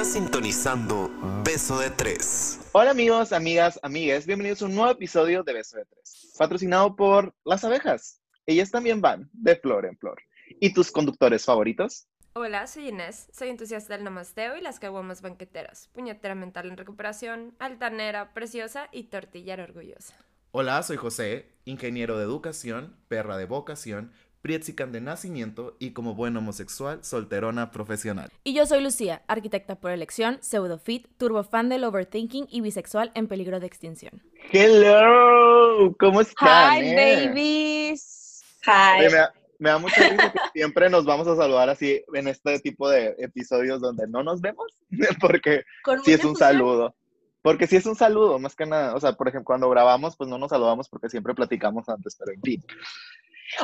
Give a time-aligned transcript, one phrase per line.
[0.00, 1.10] Estás sintonizando
[1.44, 2.58] Beso de Tres.
[2.72, 7.34] Hola amigos, amigas, amigues, bienvenidos a un nuevo episodio de Beso de Tres, patrocinado por
[7.44, 8.18] las abejas.
[8.46, 10.16] Ellas también van de flor en flor.
[10.58, 12.08] ¿Y tus conductores favoritos?
[12.32, 17.54] Hola, soy Inés, soy entusiasta del namasteo y las caguamas banqueteras, puñetera mental en recuperación,
[17.58, 20.16] altanera, preciosa y tortillera orgullosa.
[20.52, 26.36] Hola, soy José, ingeniero de educación, perra de vocación, Prietzican de nacimiento y como buen
[26.36, 28.30] homosexual, solterona profesional.
[28.42, 33.60] Y yo soy Lucía, arquitecta por elección, pseudofit, turbofan del overthinking y bisexual en peligro
[33.60, 34.22] de extinción.
[34.50, 36.82] Hello, ¿cómo están?
[36.82, 37.26] Hi, eh?
[37.26, 38.42] babies.
[38.66, 39.10] Oye, Hi.
[39.10, 42.58] me, da, me da mucha risa que siempre nos vamos a saludar así en este
[42.60, 44.72] tipo de episodios donde no nos vemos,
[45.20, 45.64] porque
[46.02, 46.94] sí es un saludo.
[47.42, 48.94] Porque sí es un saludo, más que nada.
[48.94, 52.32] O sea, por ejemplo, cuando grabamos, pues no nos saludamos porque siempre platicamos antes, pero
[52.32, 52.62] en fin.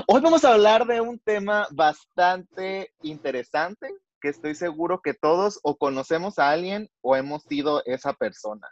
[0.06, 3.88] Hoy vamos a hablar de un tema bastante interesante
[4.20, 8.68] que estoy seguro que todos o conocemos a alguien o hemos sido esa persona.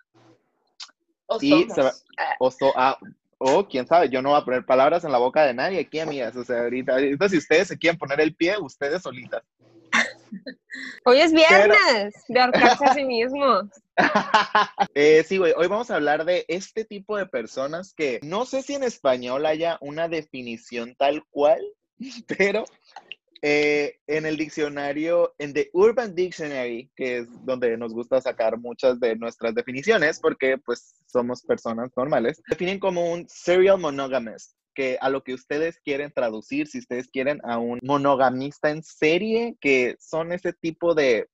[1.27, 1.75] O Y somos.
[1.75, 2.99] se va- Ah, O, so- ah,
[3.39, 5.99] o quién sabe, yo no voy a poner palabras en la boca de nadie aquí,
[6.01, 6.35] amigas.
[6.37, 9.43] O sea, ahorita, ahorita si ustedes se quieren poner el pie, ustedes solitas.
[11.05, 13.65] Hoy es viernes de ahorcarse a sí mismos.
[14.97, 18.63] Eh, sí, güey, hoy vamos a hablar de este tipo de personas que no sé
[18.63, 21.61] si en español haya una definición tal cual,
[22.39, 22.65] pero
[23.47, 28.99] eh, en el diccionario, en The Urban Dictionary, que es donde nos gusta sacar muchas
[29.01, 35.09] de nuestras definiciones, porque pues somos personas normales, definen como un serial monogamist, que a
[35.09, 40.33] lo que ustedes quieren traducir, si ustedes quieren a un monogamista en serie, que son
[40.33, 41.29] ese tipo de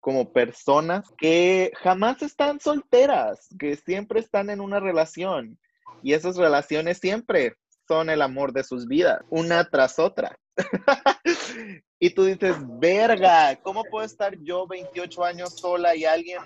[0.00, 5.58] como personas que jamás están solteras, que siempre están en una relación
[6.02, 7.56] y esas relaciones siempre
[7.88, 10.38] son el amor de sus vidas, una tras otra.
[11.98, 16.42] y tú dices, verga, ¿cómo puedo estar yo 28 años sola y alguien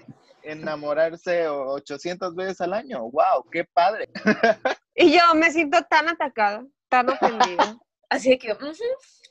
[0.48, 3.02] enamorarse 800 veces al año?
[3.10, 3.48] ¡Wow!
[3.50, 4.08] ¡Qué padre!
[5.00, 7.78] Y yo me siento tan atacada, tan ofendida.
[8.10, 8.72] Así que, ujú,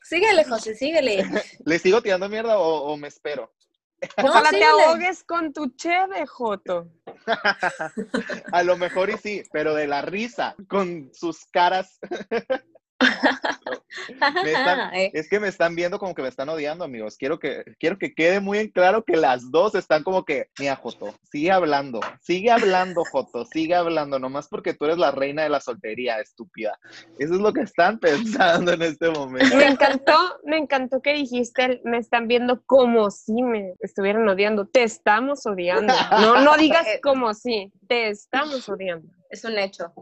[0.02, 1.26] síguele, José, síguele.
[1.66, 3.52] ¿Le sigo tirando mierda o, o me espero?
[4.18, 6.88] No, Ojalá te ahogues con tu cheve, Joto.
[8.54, 12.00] A lo mejor y sí, pero de la risa, con sus caras
[14.46, 17.18] están- Eh, es que me están viendo como que me están odiando, amigos.
[17.18, 20.76] Quiero que, quiero que quede muy en claro que las dos están como que, mira,
[20.76, 25.50] Joto, sigue hablando, sigue hablando, Joto, sigue hablando, nomás porque tú eres la reina de
[25.50, 26.80] la soltería, estúpida.
[27.20, 29.56] Eso es lo que están pensando en este momento.
[29.56, 34.66] Me encantó, me encantó que dijiste, me están viendo como si me estuvieran odiando.
[34.68, 35.94] Te estamos odiando.
[36.22, 39.08] No, no digas como si, te estamos odiando.
[39.30, 39.94] es un hecho.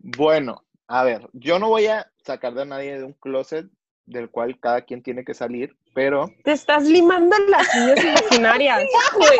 [0.00, 3.66] Bueno, a ver, yo no voy a sacar de nadie de un closet
[4.04, 8.82] del cual cada quien tiene que salir, pero Te estás limando las niñas imaginarias.
[9.16, 9.38] Güey,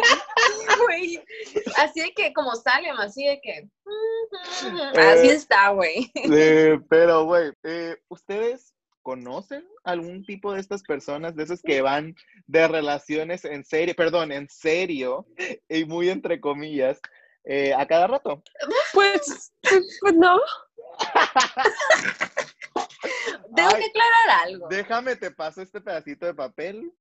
[0.86, 1.24] güey.
[1.76, 3.68] Así de que, como Salem, así de que.
[4.98, 6.10] Así Eh, está, güey.
[6.14, 12.14] Eh, pero, güey, eh, ¿ustedes conocen algún tipo de estas personas, de esas que van
[12.46, 15.26] de relaciones en serio, perdón, en serio,
[15.68, 16.98] y muy entre comillas,
[17.44, 18.42] eh, a cada rato?
[18.94, 19.52] Pues,
[20.00, 20.38] pues no.
[23.54, 24.68] Tengo Ay, que aclarar algo.
[24.68, 26.92] Déjame, te paso este pedacito de papel.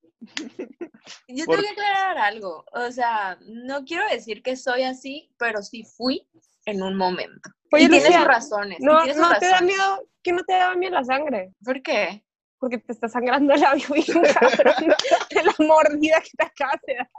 [1.28, 2.66] Yo por- tengo que aclarar algo.
[2.74, 6.28] O sea, no quiero decir que soy así, pero sí fui
[6.66, 7.50] en un momento.
[7.72, 8.78] Oye, y tiene sus razones.
[8.82, 11.54] No, no te da miedo, que no te da miedo la sangre.
[11.64, 12.24] ¿Por qué?
[12.60, 14.06] Porque te está sangrando el labio bien
[14.40, 14.94] cabrón
[15.30, 17.10] de la mordida que te acabas de dar.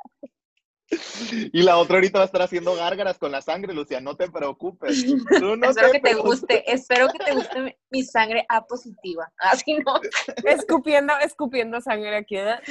[1.53, 4.31] Y la otra ahorita va a estar haciendo gárgaras con la sangre, Lucia, no te
[4.31, 5.05] preocupes.
[5.05, 9.33] Tú no espero que te guste, espero que te guste mi- sangre A positiva.
[9.39, 10.01] Así no.
[10.45, 12.37] Escupiendo, escupiendo sangre aquí.
[12.37, 12.63] ¿verdad?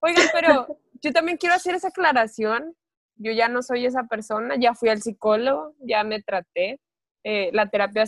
[0.00, 2.74] Oigan, pero yo también quiero hacer esa aclaración.
[3.16, 6.80] Yo ya no soy esa persona, ya fui al psicólogo, ya me traté.
[7.22, 8.04] Eh, la terapia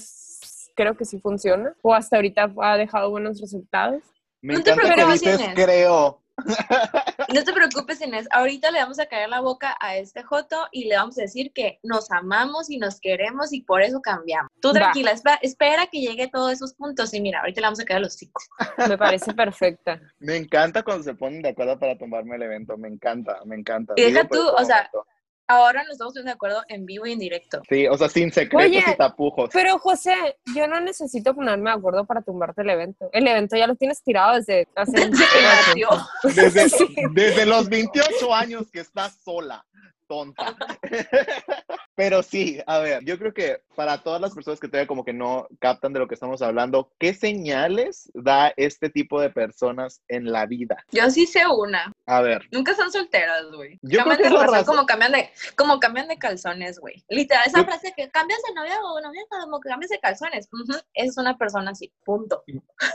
[0.75, 4.03] creo que sí funciona, o hasta ahorita ha dejado buenos resultados.
[4.41, 6.22] Me encanta que dices creo.
[7.33, 8.27] No te preocupes, Inés.
[8.31, 11.53] Ahorita le vamos a caer la boca a este Joto y le vamos a decir
[11.55, 14.51] que nos amamos y nos queremos y por eso cambiamos.
[14.61, 14.75] Tú Va.
[14.75, 17.99] tranquila, espera, espera que llegue todos esos puntos y mira, ahorita le vamos a caer
[17.99, 18.45] a los chicos.
[18.89, 20.01] Me parece perfecta.
[20.19, 23.95] Me encanta cuando se ponen de acuerdo para tomarme el evento, me encanta, me encanta.
[23.97, 25.12] Y deja tú, o sea, momento.
[25.53, 27.61] Ahora nos estamos poniendo de acuerdo en vivo y en directo.
[27.69, 29.51] Sí, o sea, sin secretos Oye, y tapujos.
[29.53, 30.15] Pero José,
[30.57, 33.11] yo no necesito ponerme de acuerdo para tumbarte el evento.
[33.13, 35.89] El evento ya lo tienes tirado desde hace un Se nació.
[36.35, 36.95] Desde, Sí.
[37.13, 39.63] desde los 28 años que estás sola,
[40.09, 40.57] tonta.
[41.95, 45.13] Pero sí, a ver, yo creo que para todas las personas que todavía como que
[45.13, 50.33] no captan de lo que estamos hablando, ¿qué señales da este tipo de personas en
[50.33, 50.77] la vida?
[50.91, 51.93] Yo sí sé una.
[52.07, 53.79] A ver, Nunca están solteras, güey.
[53.83, 54.65] Yo creo Cambian que de es razón.
[54.75, 57.05] como cambian de, como cambian de calzones, güey.
[57.09, 60.49] Literal, esa Yo- frase que cambias de novia o novia como que cambias de calzones.
[60.53, 62.43] Ujú, Es una persona así, punto.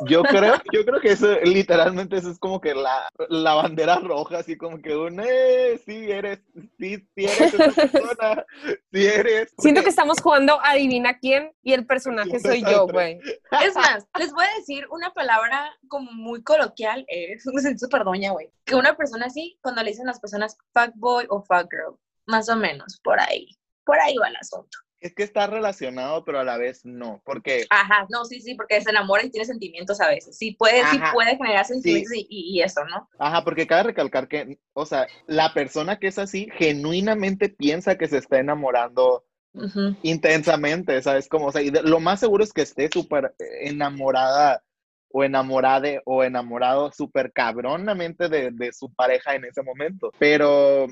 [0.07, 4.39] yo creo, yo creo que eso, literalmente, eso es como que la, la bandera roja,
[4.39, 6.39] así como que un, eh, sí eres,
[6.79, 8.45] sí, sí eres esa persona,
[8.91, 9.53] sí eres.
[9.57, 13.19] Siento que estamos jugando adivina quién y el personaje soy yo, güey.
[13.63, 18.03] Es más, les voy a decir una palabra como muy coloquial, eh, me siento súper
[18.03, 18.51] doña, güey.
[18.65, 22.55] Que una persona así, cuando le dicen a las personas fuckboy o fuckgirl, más o
[22.55, 23.57] menos, por ahí.
[23.85, 24.77] Por ahí va el asunto.
[24.99, 28.81] Es que está relacionado, pero a la vez no, porque Ajá, no, sí, sí, porque
[28.81, 30.37] se enamora y tiene sentimientos a veces.
[30.37, 31.13] Sí puede, sí Ajá.
[31.13, 33.07] puede generar sentimientos y, y- y eso, ¿no?
[33.19, 38.07] Ajá, porque cabe recalcar que, o sea, la persona que es así genuinamente piensa que
[38.07, 39.23] se está enamorando
[40.03, 41.27] intensamente, ¿sabes?
[41.27, 44.63] Como, o sea, y de- lo más seguro es que esté súper enamorada
[45.09, 50.11] o enamorade o enamorado súper cabronamente de, de su pareja en ese momento.
[50.19, 50.87] Pero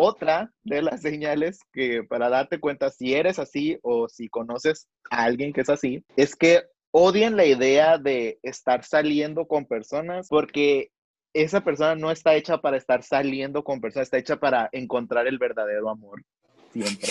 [0.00, 5.24] otra de las señales que para darte cuenta si eres así o si conoces a
[5.24, 10.88] alguien que es así, es que odian la idea de estar saliendo con personas porque
[11.34, 15.38] esa persona no está hecha para estar saliendo con personas, está hecha para encontrar el
[15.38, 16.24] verdadero amor.
[16.72, 17.10] Siempre.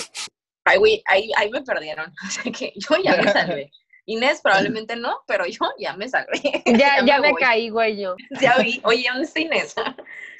[0.66, 2.12] Ay, güey, ahí, ahí me perdieron.
[2.28, 3.72] O sea que yo ya me salvé.
[4.06, 6.42] Inés probablemente no, pero yo ya me salvé.
[6.66, 7.40] Ya, ya me voy.
[7.40, 8.16] caí, güey, yo.
[8.42, 8.82] Ya vi.
[8.84, 9.76] Oye, ¿dónde está Inés?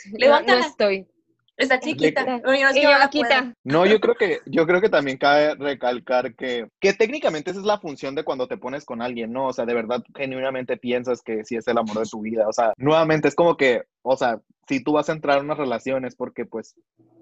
[0.06, 0.66] No, no Levántala.
[0.66, 1.08] estoy.
[1.60, 2.42] Está chiquita.
[2.46, 2.64] Oye,
[3.66, 7.66] no yo, creo que, yo creo que también cabe recalcar que, que técnicamente esa es
[7.66, 9.48] la función de cuando te pones con alguien, ¿no?
[9.48, 12.48] O sea, de verdad, genuinamente piensas que sí es el amor de tu vida.
[12.48, 14.40] O sea, nuevamente es como que, o sea,
[14.70, 16.76] si tú vas a entrar en una relación es porque, pues,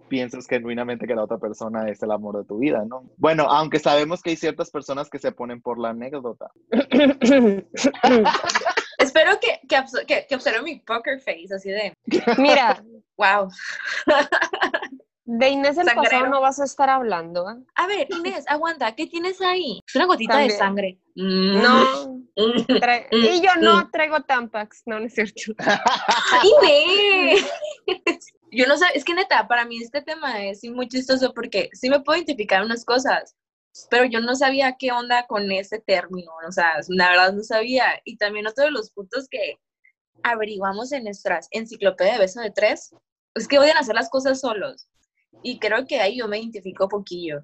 [0.08, 3.10] piensas genuinamente que la otra persona es el amor de tu vida, ¿no?
[3.18, 6.52] Bueno, aunque sabemos que hay ciertas personas que se ponen por la anécdota.
[8.98, 11.94] Espero que, que, que, que observe mi poker face, así de,
[12.38, 12.84] Mira,
[13.18, 13.50] wow.
[15.26, 16.30] de Inés pasado Sangrero.
[16.30, 17.56] no vas a estar hablando, ¿eh?
[17.76, 19.82] A ver, Inés, aguanta, ¿qué tienes ahí?
[19.86, 21.00] Es una gotita de sangre.
[21.16, 22.08] No.
[22.08, 22.28] Mm.
[22.38, 23.92] Mm, y yo no mm.
[23.92, 25.54] traigo Tampax, no, no es cierto.
[26.64, 27.46] Inés.
[28.52, 31.90] Yo no sé, es que neta, para mí este tema es muy chistoso porque sí
[31.90, 33.36] me puedo identificar unas cosas,
[33.90, 38.02] pero yo no sabía qué onda con ese término, o sea, la verdad no sabía.
[38.06, 39.60] Y también otro de los puntos que
[40.24, 42.96] averiguamos en nuestras enciclopedias de beso de tres
[43.36, 44.88] es que odian hacer las cosas solos.
[45.44, 47.44] Y creo que ahí yo me identifico poquillo.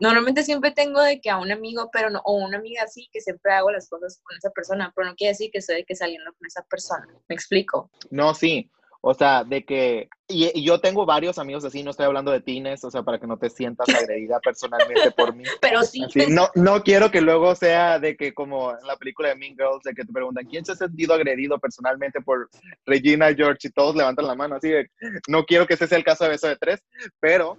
[0.00, 3.20] Normalmente siempre tengo de que a un amigo, pero no, o una amiga así, que
[3.20, 5.94] siempre hago las cosas con esa persona, pero no quiere decir que estoy de que
[5.94, 7.06] saliendo con esa persona.
[7.28, 7.90] ¿Me explico?
[8.10, 8.70] No, sí.
[9.04, 12.40] O sea, de que, y, y yo tengo varios amigos así, no estoy hablando de
[12.40, 15.42] tines, o sea, para que no te sientas agredida personalmente por mí.
[15.60, 19.30] Pero sí, Así, no, no quiero que luego sea de que como en la película
[19.30, 22.48] de Mean Girls, de que te preguntan, ¿quién se ha sentido agredido personalmente por
[22.86, 23.66] Regina George?
[23.66, 24.88] Y todos levantan la mano, así de,
[25.26, 26.80] no quiero que ese sea el caso de Beso de Tres,
[27.18, 27.58] pero,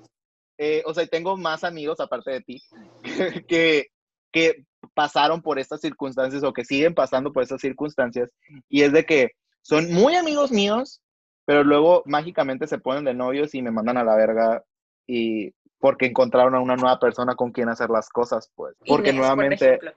[0.58, 2.62] eh, o sea, tengo más amigos aparte de ti,
[3.50, 3.88] que,
[4.32, 4.64] que
[4.94, 8.30] pasaron por estas circunstancias o que siguen pasando por estas circunstancias,
[8.70, 9.32] y es de que
[9.62, 11.02] son muy amigos míos,
[11.46, 14.64] pero luego mágicamente se ponen de novios y me mandan a la verga
[15.08, 18.76] y porque encontraron a una nueva persona con quien hacer las cosas, pues.
[18.88, 19.66] Porque Inés, por nuevamente...
[19.66, 19.92] ejemplo.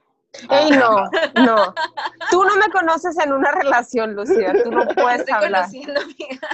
[0.51, 1.09] Ey, no,
[1.45, 1.75] no.
[2.31, 4.53] Tú no me conoces en una relación, Lucía.
[4.65, 5.67] Tú no puedes Estoy hablar.
[5.67, 6.49] conociendo, amiga.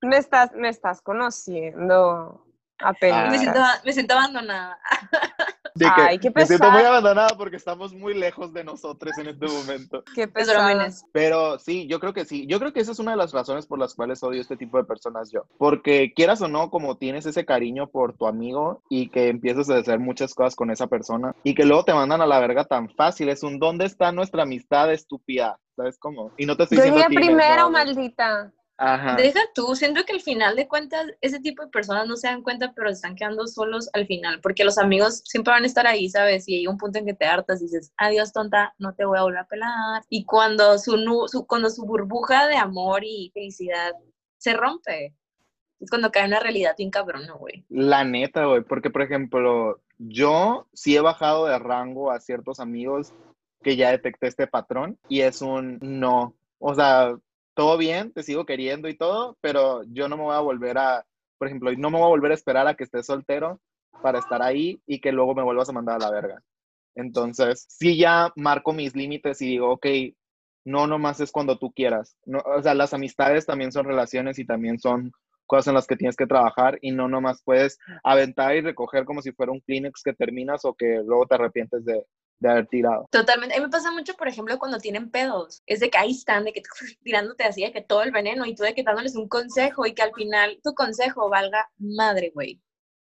[0.00, 2.44] Me estás, me estás conociendo
[2.78, 3.30] apenas.
[3.30, 4.78] Me siento, me siento abandonada.
[5.74, 6.92] de que Ay, qué me siento muy pesar.
[6.92, 10.02] abandonada porque estamos muy lejos de nosotros en este momento.
[10.14, 10.30] Qué.
[10.72, 11.04] Inés.
[11.12, 12.46] Pero sí, yo creo que sí.
[12.46, 14.78] Yo creo que esa es una de las razones por las cuales odio este tipo
[14.78, 15.44] de personas yo.
[15.58, 19.78] Porque quieras o no, como tienes ese cariño por tu amigo y que empiezas a
[19.78, 22.88] hacer muchas cosas con esa persona y que luego te mandan a la verga tan
[22.90, 23.28] fácil.
[23.28, 25.58] Es un ¿dónde está nuestra amistad estúpida?
[25.76, 26.32] ¿Sabes cómo?
[26.36, 28.52] Y no te estoy Yo diciendo Inés, primero, no, maldita.
[28.84, 29.14] Ajá.
[29.14, 32.42] Deja tú, siento que al final de cuentas, ese tipo de personas no se dan
[32.42, 36.08] cuenta, pero están quedando solos al final, porque los amigos siempre van a estar ahí,
[36.08, 36.48] ¿sabes?
[36.48, 39.18] Y hay un punto en que te hartas y dices, adiós, tonta, no te voy
[39.18, 40.02] a volver a pelar.
[40.08, 43.92] Y cuando su, nu- su, cuando su burbuja de amor y felicidad
[44.38, 45.14] se rompe,
[45.78, 47.64] es cuando cae una realidad bien cabrona, güey.
[47.68, 53.12] La neta, güey, porque por ejemplo, yo sí he bajado de rango a ciertos amigos
[53.62, 56.34] que ya detecté este patrón y es un no.
[56.58, 57.16] O sea,
[57.54, 61.04] todo bien, te sigo queriendo y todo, pero yo no me voy a volver a,
[61.38, 63.60] por ejemplo, no me voy a volver a esperar a que estés soltero
[64.02, 66.42] para estar ahí y que luego me vuelvas a mandar a la verga.
[66.94, 69.86] Entonces, sí ya marco mis límites y digo, ok,
[70.64, 72.16] no nomás es cuando tú quieras.
[72.24, 75.12] No, o sea, las amistades también son relaciones y también son
[75.46, 79.22] cosas en las que tienes que trabajar y no nomás puedes aventar y recoger como
[79.22, 82.06] si fuera un Kleenex que terminas o que luego te arrepientes de,
[82.42, 83.06] de haber tirado.
[83.10, 83.54] Totalmente.
[83.54, 85.62] A mí me pasa mucho, por ejemplo, cuando tienen pedos.
[85.66, 86.62] Es de que ahí están, de que
[87.02, 89.94] tirándote así, de que todo el veneno y tú de que dándoles un consejo y
[89.94, 92.60] que al final tu consejo valga madre, güey.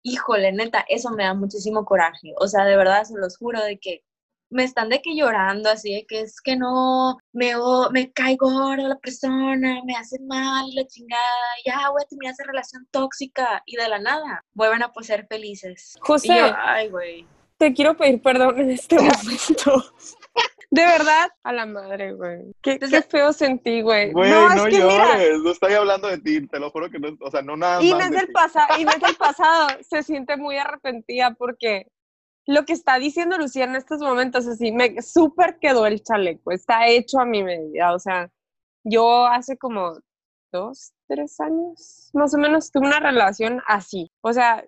[0.03, 2.33] Híjole, neta, eso me da muchísimo coraje.
[2.39, 4.03] O sea, de verdad, se los juro de que
[4.51, 7.53] me están de que llorando así, de que es que no, me,
[7.93, 11.23] me cae gorda la persona, me hace mal la chingada,
[11.65, 15.27] ya voy a terminar esa relación tóxica y de la nada vuelven a pues, ser
[15.29, 15.97] felices.
[16.01, 17.27] José, yo, ay, güey.
[17.61, 19.85] Te quiero pedir perdón en este momento.
[20.71, 22.53] De verdad, a la madre, güey.
[22.63, 24.13] Qué, qué Desde- feo sentí, güey.
[24.13, 26.89] Güey, no, no, es que mira, llores, no estoy hablando de ti, te lo juro
[26.91, 28.33] que no, o sea, no nada más Inés de del, ti.
[28.33, 31.87] pasado, Inés del pasado se siente muy arrepentida porque
[32.47, 36.87] lo que está diciendo Lucía en estos momentos, así, me súper quedó el chaleco, está
[36.87, 38.31] hecho a mi medida, o sea,
[38.85, 39.99] yo hace como
[40.53, 44.65] dos, tres años, más o menos, tuve una relación así, o sea,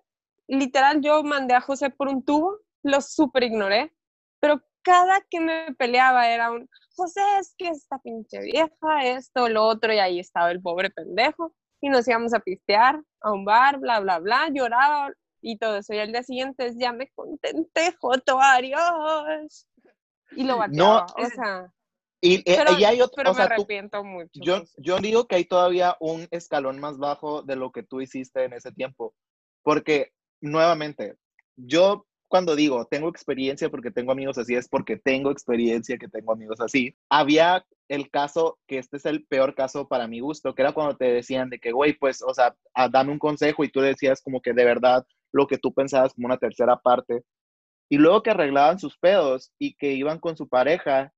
[0.48, 3.92] literal, yo mandé a José por un tubo, lo súper ignoré,
[4.40, 9.64] pero cada que me peleaba era un, José, es que esta pinche vieja, esto, lo
[9.64, 13.78] otro, y ahí estaba el pobre pendejo y nos íbamos a pistear a un bar,
[13.78, 15.94] bla, bla, bla, lloraba y todo eso.
[15.94, 19.66] Y al día siguiente es, ya me contenté, Joto, adiós.
[20.32, 21.72] Y lo bateaba, o es- sea,
[22.20, 24.30] Y, eh, pero, y hay otro, pero o sea, me tú- arrepiento mucho.
[24.34, 28.44] yo, yo digo que hay todavía un escalón más bajo de lo que tú hiciste
[28.44, 29.12] en ese tiempo,
[29.62, 31.16] porque nuevamente,
[31.56, 36.32] yo cuando digo tengo experiencia porque tengo amigos así, es porque tengo experiencia que tengo
[36.32, 36.96] amigos así.
[37.10, 40.96] Había el caso, que este es el peor caso para mi gusto, que era cuando
[40.96, 44.22] te decían de que, güey, pues, o sea, a- dame un consejo y tú decías
[44.22, 47.22] como que de verdad lo que tú pensabas como una tercera parte.
[47.90, 51.12] Y luego que arreglaban sus pedos y que iban con su pareja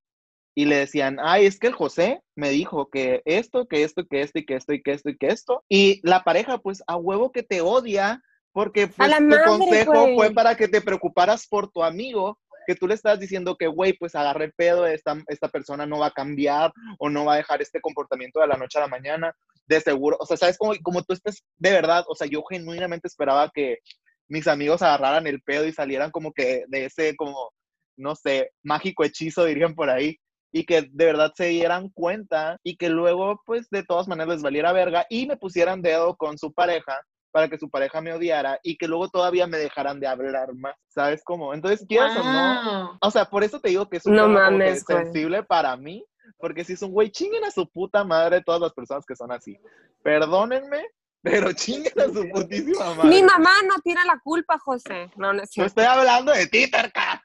[0.57, 4.23] y le decían, ay, es que el José me dijo que esto, que esto, que
[4.23, 5.65] esto y que esto y que esto y que esto.
[5.69, 8.23] Y la pareja, pues, a huevo que te odia
[8.55, 12.87] porque pues, tu madre, consejo fue para que te preocuparas por tu amigo, que tú
[12.87, 16.13] le estás diciendo que, güey, pues agarre el pedo, esta, esta persona no va a
[16.13, 19.35] cambiar o no va a dejar este comportamiento de la noche a la mañana,
[19.67, 20.17] de seguro.
[20.21, 20.57] O sea, ¿sabes?
[20.57, 23.79] Como, como tú estás, de verdad, o sea, yo genuinamente esperaba que
[24.29, 27.51] mis amigos agarraran el pedo y salieran como que de ese, como,
[27.97, 30.17] no sé, mágico hechizo, dirían por ahí
[30.53, 34.43] y que de verdad se dieran cuenta y que luego, pues, de todas maneras les
[34.43, 37.03] valiera verga y me pusieran dedo con su pareja
[37.35, 40.77] para que su pareja me odiara y que luego todavía me dejaran de hablar más,
[40.87, 41.53] ¿sabes cómo?
[41.53, 42.99] Entonces, quieras o no, Wow.
[43.01, 46.07] o sea, por eso te digo que es un No que sensible para mí,
[46.39, 49.33] porque si es un güey, chinguen a su puta madre todas las personas que son
[49.33, 49.59] así.
[50.05, 50.87] Perdónenme,
[51.25, 53.09] pero chinguen a su putísima madre.
[53.09, 55.11] Mi mamá no tiene la culpa, José.
[55.17, 55.67] No, no es No cierto.
[55.69, 57.25] estoy hablando de ti, terca.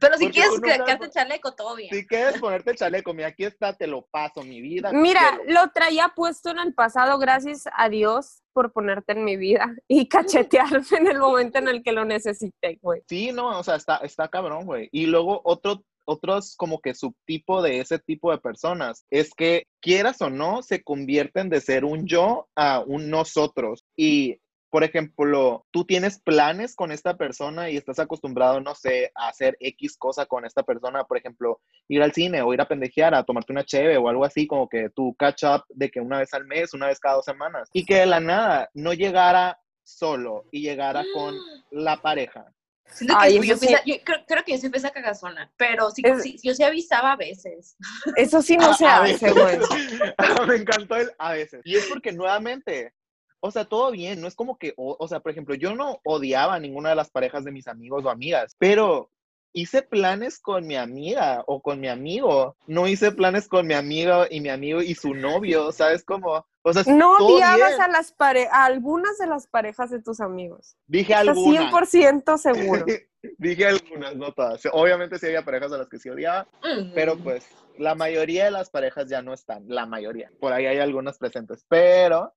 [0.00, 1.90] Pero si Porque quieres quedarte chaleco, todo bien.
[1.94, 4.92] Si quieres ponerte chaleco, mira, aquí está, te lo paso, mi vida.
[4.92, 5.60] mi Mira, cielo.
[5.62, 10.08] lo traía puesto en el pasado, gracias a Dios por ponerte en mi vida y
[10.08, 13.02] cachetearme en el momento en el que lo necesité, güey.
[13.08, 14.88] Sí, no, o sea, está, está cabrón, güey.
[14.90, 20.22] Y luego otro, otros como que subtipo de ese tipo de personas es que quieras
[20.22, 23.84] o no, se convierten de ser un yo a un nosotros.
[23.94, 29.28] Y, por ejemplo, tú tienes planes con esta persona y estás acostumbrado, no sé, a
[29.28, 33.14] hacer X cosa con esta persona, por ejemplo, ir al cine o ir a pendejear,
[33.14, 36.18] a tomarte una cheve o algo así, como que tu catch up de que una
[36.18, 37.68] vez al mes, una vez cada dos semanas.
[37.74, 41.34] Y que de la nada no llegara solo y llegara con
[41.70, 42.52] la pareja.
[42.90, 43.74] Siento que Ay, yo, eso sí.
[43.86, 46.62] yo creo, creo que yo sí fui esa cagazona, pero sí, Es- sí, yo sí
[46.62, 47.76] avisaba a veces.
[48.16, 49.34] Eso sí no se A hace, veces.
[49.34, 49.58] güey.
[50.48, 51.60] Me encantó el a veces.
[51.64, 52.92] Y es porque nuevamente,
[53.40, 56.00] o sea, todo bien, no es como que, o, o sea, por ejemplo, yo no
[56.04, 59.10] odiaba a ninguna de las parejas de mis amigos o amigas, pero
[59.52, 64.26] hice planes con mi amiga o con mi amigo, no hice planes con mi amiga
[64.30, 66.46] y mi amigo y su novio, ¿sabes cómo?
[66.62, 67.80] O sea, No odiabas bien.
[67.82, 70.76] a las pare a algunas de las parejas de tus amigos.
[70.86, 71.72] Dije Estás algunas.
[71.72, 72.86] 100% seguro.
[73.38, 74.62] Dije algunas, no todas.
[74.72, 76.46] Obviamente sí había parejas a las que sí odiaba,
[76.94, 77.22] Pero Mm.
[77.24, 77.46] pues
[77.78, 80.30] la mayoría de las parejas ya no están, la mayoría.
[80.40, 81.64] Por ahí hay algunas presentes.
[81.68, 82.32] Pero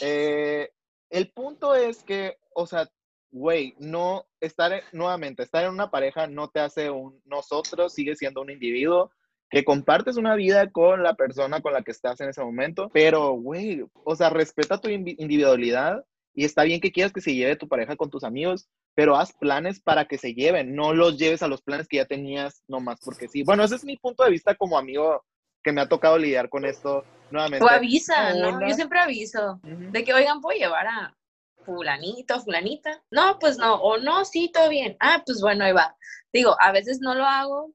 [0.00, 0.70] eh,
[1.10, 2.88] el punto es que, o sea,
[3.32, 8.14] güey, no estar, en- nuevamente, estar en una pareja no te hace un nosotros, sigue
[8.14, 9.10] siendo un individuo
[9.50, 13.32] que compartes una vida con la persona con la que estás en ese momento, pero,
[13.32, 17.68] güey, o sea, respeta tu individualidad y está bien que quieras que se lleve tu
[17.68, 21.48] pareja con tus amigos, pero haz planes para que se lleven, no los lleves a
[21.48, 23.42] los planes que ya tenías nomás porque sí.
[23.42, 25.22] Bueno, ese es mi punto de vista como amigo
[25.62, 27.64] que me ha tocado lidiar con esto nuevamente.
[27.64, 28.68] O avisa, ¿no?
[28.68, 29.60] Yo siempre aviso.
[29.62, 29.90] Ujú.
[29.92, 31.14] De que, oigan, ¿puedo llevar a
[31.64, 33.02] fulanito, fulanita?
[33.10, 33.74] No, pues no.
[33.76, 34.96] O no, sí, todo bien.
[35.00, 35.96] Ah, pues bueno, ahí va.
[36.32, 37.72] Digo, a veces no lo hago,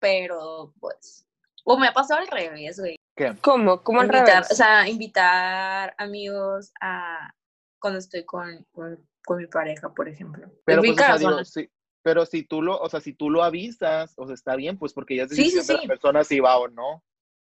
[0.00, 1.26] pero pues...
[1.64, 2.96] O me ha pasado al revés, güey.
[3.16, 3.34] ¿Qué?
[3.40, 3.82] ¿Cómo?
[3.82, 4.52] ¿Cómo al invitar, revés?
[4.52, 7.32] o sea, invitar amigos a
[7.80, 10.48] cuando estoy con, con, con mi pareja, por ejemplo.
[10.64, 11.70] Pero, Es pues, o sea, digo, sí,
[12.02, 14.92] pero si tú lo, o sea, si tú lo avisas, o sea, está bien, pues
[14.92, 15.88] porque ya es Sí, sí, decisión de sí.
[15.88, 17.02] la persona si va o no.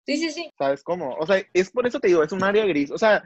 [0.06, 0.52] Sí, sí, sí.
[0.58, 1.16] ¿Sabes cómo?
[1.16, 2.92] O sea, es por eso te digo, es un área gris.
[2.92, 3.24] O sea,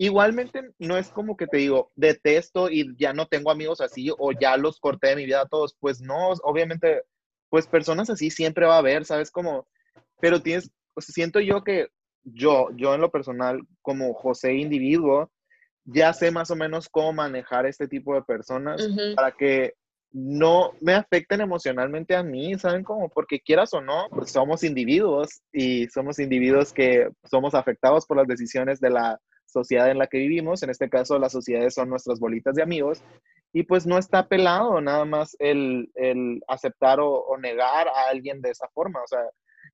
[0.00, 4.32] igualmente no es como que te digo, detesto y ya no tengo amigos así o
[4.32, 5.76] ya los corté de mi vida a todos.
[5.78, 7.02] Pues no, obviamente,
[7.50, 9.68] pues personas así siempre va a haber, ¿sabes cómo?
[10.18, 11.88] Pero tienes, o sea, siento yo que
[12.24, 15.30] yo, yo en lo personal, como José individuo,
[15.84, 18.82] ya sé más o menos cómo manejar este tipo de personas
[19.14, 19.74] para que
[20.12, 23.10] no me afecten emocionalmente a mí, ¿saben cómo?
[23.10, 28.26] Porque quieras o no, pues somos individuos y somos individuos que somos afectados por las
[28.26, 30.62] decisiones de la sociedad en la que vivimos.
[30.62, 33.02] En este caso, las sociedades son nuestras bolitas de amigos
[33.52, 38.50] y pues no está pelado nada más el, el aceptar o, negar a alguien de
[38.50, 39.02] esa forma.
[39.02, 39.20] O sea,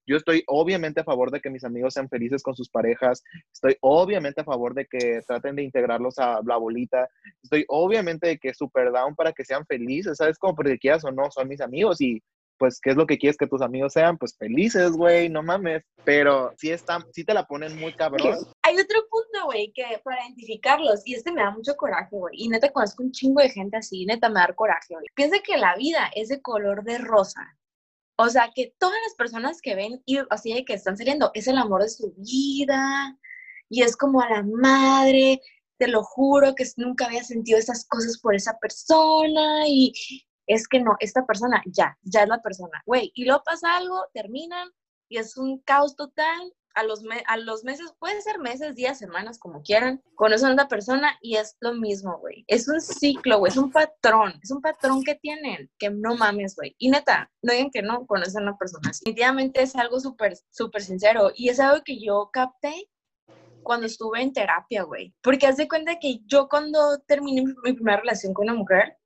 [0.06, 3.76] yo estoy obviamente a favor de que mis amigos sean felices con sus parejas, estoy
[3.80, 7.08] obviamente a favor de que traten de integrarlos a la bolita,
[7.42, 10.38] estoy obviamente de que super down para que sean felices, ¿sabes?
[10.38, 12.22] Como porque quieras o no, son mis amigos y
[12.58, 14.18] pues, ¿qué es lo que quieres que tus amigos sean?
[14.18, 15.82] Pues felices, güey, no mames.
[16.04, 18.36] Pero sí, está, sí te la ponen muy cabrón.
[18.62, 22.48] Hay otro punto, güey, que para identificarlos, y este me da mucho coraje, güey, y
[22.48, 25.06] neta conozco un chingo de gente así, neta me da coraje, güey.
[25.14, 27.56] Piensa que la vida es de color de rosa.
[28.18, 31.48] O sea, que todas las personas que ven y así de que están saliendo es
[31.48, 33.18] el amor de su vida
[33.68, 35.40] y es como a la madre,
[35.78, 39.92] te lo juro que nunca había sentido esas cosas por esa persona y
[40.46, 44.04] es que no, esta persona ya, ya es la persona, güey, y luego pasa algo,
[44.12, 44.68] terminan
[45.08, 46.52] y es un caos total.
[46.78, 50.52] A los, me- a los meses, pueden ser meses, días, semanas, como quieran, conocen a
[50.52, 52.44] una persona y es lo mismo, güey.
[52.48, 56.54] Es un ciclo, güey, es un patrón, es un patrón que tienen, que no mames,
[56.54, 56.74] güey.
[56.76, 58.90] Y neta, no digan que no conocen a una persona.
[58.90, 62.90] Definitivamente es algo súper, súper sincero y es algo que yo capté
[63.62, 65.14] cuando estuve en terapia, güey.
[65.22, 68.98] Porque haz de cuenta que yo cuando terminé mi, mi primera relación con una mujer,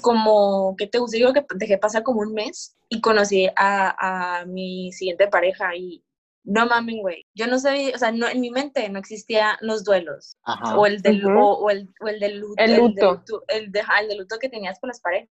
[0.00, 4.46] como que te gusta, digo que dejé pasar como un mes y conocí a, a
[4.46, 6.02] mi siguiente pareja y
[6.44, 7.26] no mamen, güey.
[7.34, 10.76] Yo no sabía, o sea, no, en mi mente no existían los duelos Ajá.
[10.76, 11.38] o el del, Ujú.
[11.38, 13.22] o, o el, o el del luto, El luto.
[13.48, 15.28] el de, el del luto que tenías con las parejas.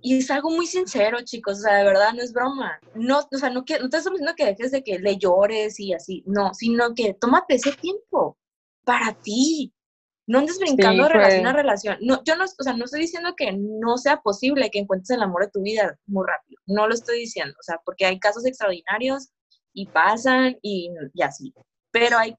[0.00, 2.78] Y es algo muy sincero, chicos, o sea, de verdad no es broma.
[2.94, 5.80] No, o sea, no, que, no te estoy diciendo que dejes de que le llores
[5.80, 8.38] y así, no, sino que tómate ese tiempo
[8.84, 9.72] para ti.
[10.28, 11.62] No andes brincando de Sí, relación a güey.
[11.62, 11.96] relación.
[12.02, 15.22] No, yo no, o sea, no estoy diciendo que no sea posible que encuentres el
[15.22, 16.60] amor de tu vida muy rápido.
[16.66, 19.30] No lo estoy diciendo, o sea, porque hay casos extraordinarios
[19.72, 21.54] y pasan y, y así.
[21.90, 22.36] Pero hay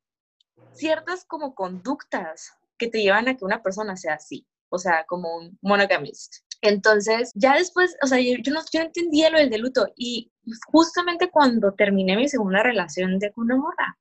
[0.73, 5.35] ciertas como conductas que te llevan a que una persona sea así, o sea, como
[5.35, 6.35] un monogamist.
[6.61, 10.31] Entonces, ya después, o sea, yo, yo no, yo entendía lo del de luto y
[10.67, 13.97] justamente cuando terminé mi segunda relación de una morra,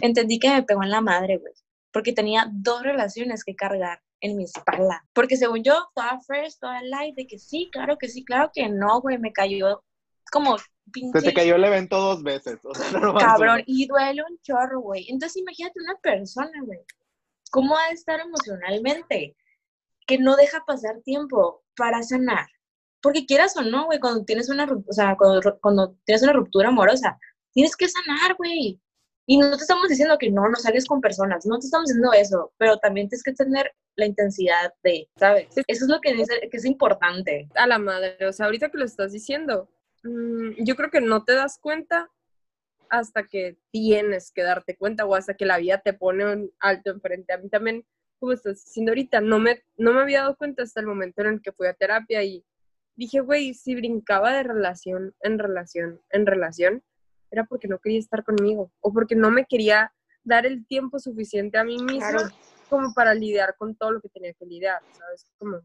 [0.00, 1.52] entendí que me pegó en la madre, güey,
[1.92, 5.04] porque tenía dos relaciones que cargar en mi espalda.
[5.12, 8.68] Porque según yo, toda fresh, toda light, de que sí, claro que sí, claro que
[8.68, 9.82] no, güey, me cayó
[10.30, 12.58] como Se pinche te cayó el evento dos veces.
[12.64, 15.06] O sea, no nomás cabrón, y duele un chorro, güey.
[15.08, 16.80] Entonces imagínate una persona, güey,
[17.50, 19.36] cómo ha de estar emocionalmente,
[20.06, 22.46] que no deja pasar tiempo para sanar.
[23.00, 26.68] Porque quieras o no, güey, cuando tienes una, o sea, cuando, cuando tienes una ruptura
[26.68, 27.18] amorosa,
[27.52, 28.80] tienes que sanar, güey.
[29.30, 32.14] Y no te estamos diciendo que no, no salgas con personas, no te estamos diciendo
[32.14, 35.48] eso, pero también tienes que tener la intensidad de, ¿sabes?
[35.66, 37.46] Eso es lo que, dice, que es importante.
[37.54, 38.16] a la madre.
[38.26, 39.68] O sea, ahorita que lo estás diciendo,
[40.02, 42.10] mm, yo creo que no te das cuenta
[42.88, 46.90] hasta que tienes que darte cuenta o hasta que la vida te pone un alto
[46.90, 47.34] enfrente.
[47.34, 47.84] A mí también,
[48.18, 51.34] como estás diciendo ahorita, no me, no me había dado cuenta hasta el momento en
[51.34, 52.46] el que fui a terapia y
[52.96, 56.82] dije, güey, si brincaba de relación en relación en relación,
[57.30, 59.92] era porque no quería estar conmigo o porque no me quería
[60.24, 62.28] dar el tiempo suficiente a mí misma Claro.
[62.68, 65.26] como para lidiar con todo lo que tenía que lidiar, ¿sabes?
[65.38, 65.60] Como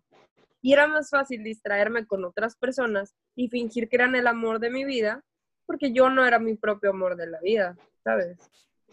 [0.64, 4.70] y era más fácil distraerme con otras personas y fingir que eran el amor de
[4.70, 5.22] mi vida,
[5.66, 8.38] porque yo no era mi propio amor de la vida, ¿sabes?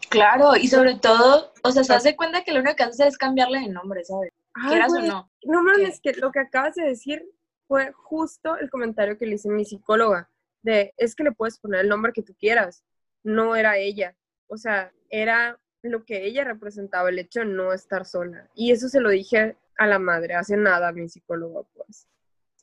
[0.09, 3.17] Claro, y sobre todo, o sea, se hace cuenta que lo único que haces es
[3.17, 4.33] cambiarle de nombre, ¿sabes?
[4.53, 5.31] Ay, Quieras o no.
[5.43, 7.25] No mames, que lo que acabas de decir
[7.67, 10.29] fue justo el comentario que le hice a mi psicóloga,
[10.61, 12.83] de es que le puedes poner el nombre que tú quieras,
[13.23, 14.15] no era ella,
[14.47, 18.49] o sea, era lo que ella representaba, el hecho de no estar sola.
[18.55, 22.07] Y eso se lo dije a la madre, hace nada a mi psicóloga, pues.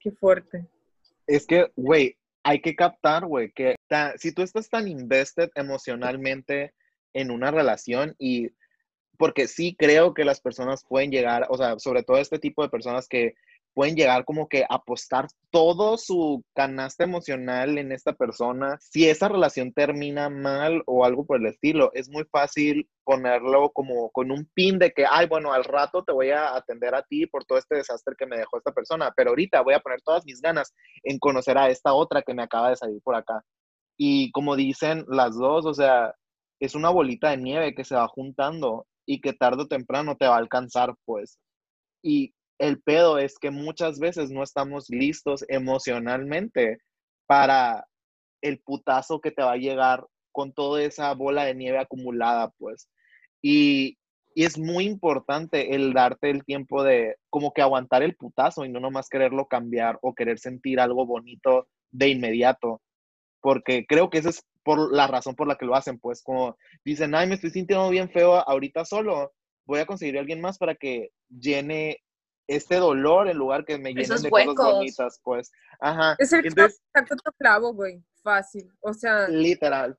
[0.00, 0.66] Qué fuerte.
[1.26, 3.74] Es que, güey, hay que captar, güey, que
[4.16, 6.74] si tú estás tan invested emocionalmente
[7.12, 8.50] en una relación y
[9.18, 12.68] porque sí creo que las personas pueden llegar, o sea, sobre todo este tipo de
[12.68, 13.34] personas que
[13.78, 18.76] pueden llegar como que a apostar todo su canasta emocional en esta persona.
[18.80, 24.10] Si esa relación termina mal o algo por el estilo, es muy fácil ponerlo como
[24.10, 27.28] con un pin de que, ay, bueno, al rato te voy a atender a ti
[27.28, 30.24] por todo este desastre que me dejó esta persona, pero ahorita voy a poner todas
[30.26, 33.44] mis ganas en conocer a esta otra que me acaba de salir por acá.
[33.96, 36.12] Y como dicen las dos, o sea,
[36.58, 40.26] es una bolita de nieve que se va juntando y que tarde o temprano te
[40.26, 41.38] va a alcanzar, pues.
[42.02, 46.78] Y el pedo es que muchas veces no estamos listos emocionalmente
[47.26, 47.86] para
[48.42, 52.88] el putazo que te va a llegar con toda esa bola de nieve acumulada, pues.
[53.42, 53.98] Y,
[54.34, 58.78] es muy importante el darte el tiempo de como que aguantar el putazo y no
[58.78, 62.80] nomás quererlo cambiar o querer sentir algo bonito de inmediato.
[63.40, 66.56] Porque creo que esa es por la razón por la que lo hacen, pues como
[66.84, 69.32] dicen, ay, me estoy sintiendo bien feo ahorita solo,
[69.66, 71.98] voy a conseguir a alguien más para que llene
[72.48, 75.52] este dolor en lugar que me llenen de cosas bonitas, pues.
[75.80, 76.16] Ajá.
[76.18, 78.02] Es el Entonces, otro clavo, güey.
[78.22, 78.72] Fácil.
[78.80, 79.28] O sea.
[79.28, 79.96] Literal.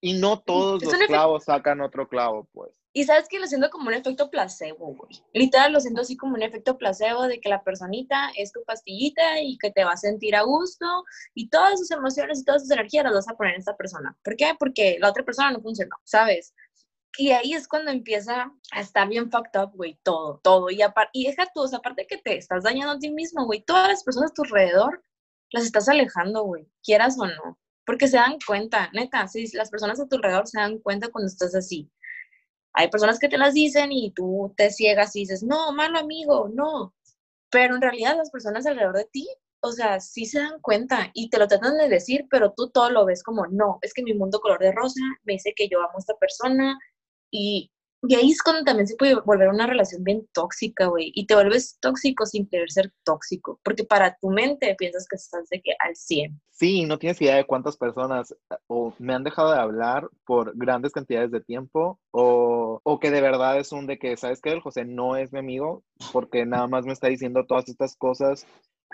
[0.00, 2.72] Y no todos los clavos sacan otro clavo, pues.
[2.92, 5.22] Y sabes que lo siento como un efecto placebo, güey.
[5.32, 9.40] Literal, lo siento así como un efecto placebo de que la personita es tu pastillita
[9.40, 12.70] y que te va a sentir a gusto y todas sus emociones y todas sus
[12.72, 14.16] energías las vas a poner en esta persona.
[14.24, 14.56] ¿Por qué?
[14.58, 16.52] Porque la otra persona no funcionó, ¿sabes?
[17.18, 20.70] Y ahí es cuando empieza a estar bien fucked up, güey, todo, todo.
[20.70, 20.80] Y,
[21.12, 23.88] y deja tú, o sea, aparte que te estás dañando a ti mismo, güey, todas
[23.88, 25.02] las personas a tu alrededor
[25.50, 27.58] las estás alejando, güey, quieras o no.
[27.84, 31.26] Porque se dan cuenta, neta, si las personas a tu alrededor se dan cuenta cuando
[31.28, 31.90] estás así.
[32.74, 36.48] Hay personas que te las dicen y tú te ciegas y dices, no, malo amigo,
[36.52, 36.94] no.
[37.50, 39.28] Pero en realidad las personas alrededor de ti,
[39.60, 42.90] o sea, sí se dan cuenta y te lo tratan de decir, pero tú todo
[42.90, 45.80] lo ves como, no, es que mi mundo color de rosa me dice que yo
[45.80, 46.78] amo a esta persona,
[47.30, 47.70] y,
[48.14, 51.12] ahí es cuando también se puede volver una relación bien tóxica, güey.
[51.14, 55.48] Y te vuelves tóxico sin querer ser tóxico, porque para tu mente piensas que estás
[55.50, 56.40] de que al 100.
[56.50, 60.56] Sí, no tienes idea de cuántas personas eh, o me han dejado de hablar por
[60.56, 64.50] grandes cantidades de tiempo o, o que de verdad es un de que, ¿sabes qué?
[64.50, 68.46] El José no es mi amigo porque nada más me está diciendo todas estas cosas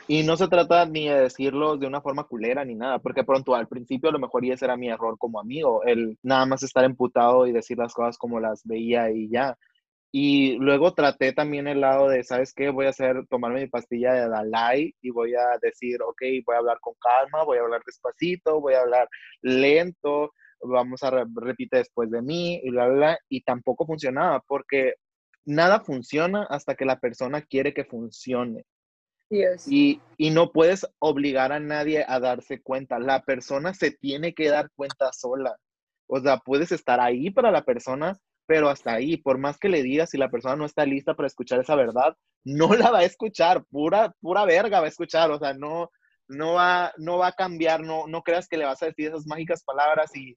[0.08, 3.54] y no se trata ni de decirlo de una forma culera ni nada, porque pronto
[3.54, 6.62] al principio a lo mejor y ese era mi error como amigo, el nada más
[6.62, 9.56] estar emputado y decir las cosas como las veía y ya.
[10.12, 12.70] Y luego traté también el lado de, ¿sabes qué?
[12.70, 16.58] Voy a hacer, tomarme mi pastilla de Dalai y voy a decir, ok, voy a
[16.58, 19.08] hablar con calma, voy a hablar despacito, voy a hablar
[19.42, 23.18] lento, vamos a repetir después de mí y bla, bla, bla.
[23.28, 24.94] Y tampoco funcionaba porque
[25.44, 28.64] nada funciona hasta que la persona quiere que funcione.
[29.28, 32.98] Y, y, no puedes obligar a nadie a darse cuenta.
[32.98, 35.56] La persona se tiene que dar cuenta sola.
[36.06, 39.82] O sea, puedes estar ahí para la persona, pero hasta ahí, por más que le
[39.82, 43.04] digas, si la persona no está lista para escuchar esa verdad, no la va a
[43.04, 45.90] escuchar, pura, pura verga va a escuchar, o sea, no,
[46.28, 49.26] no, va, no va a cambiar, no, no creas que le vas a decir esas
[49.26, 50.36] mágicas palabras y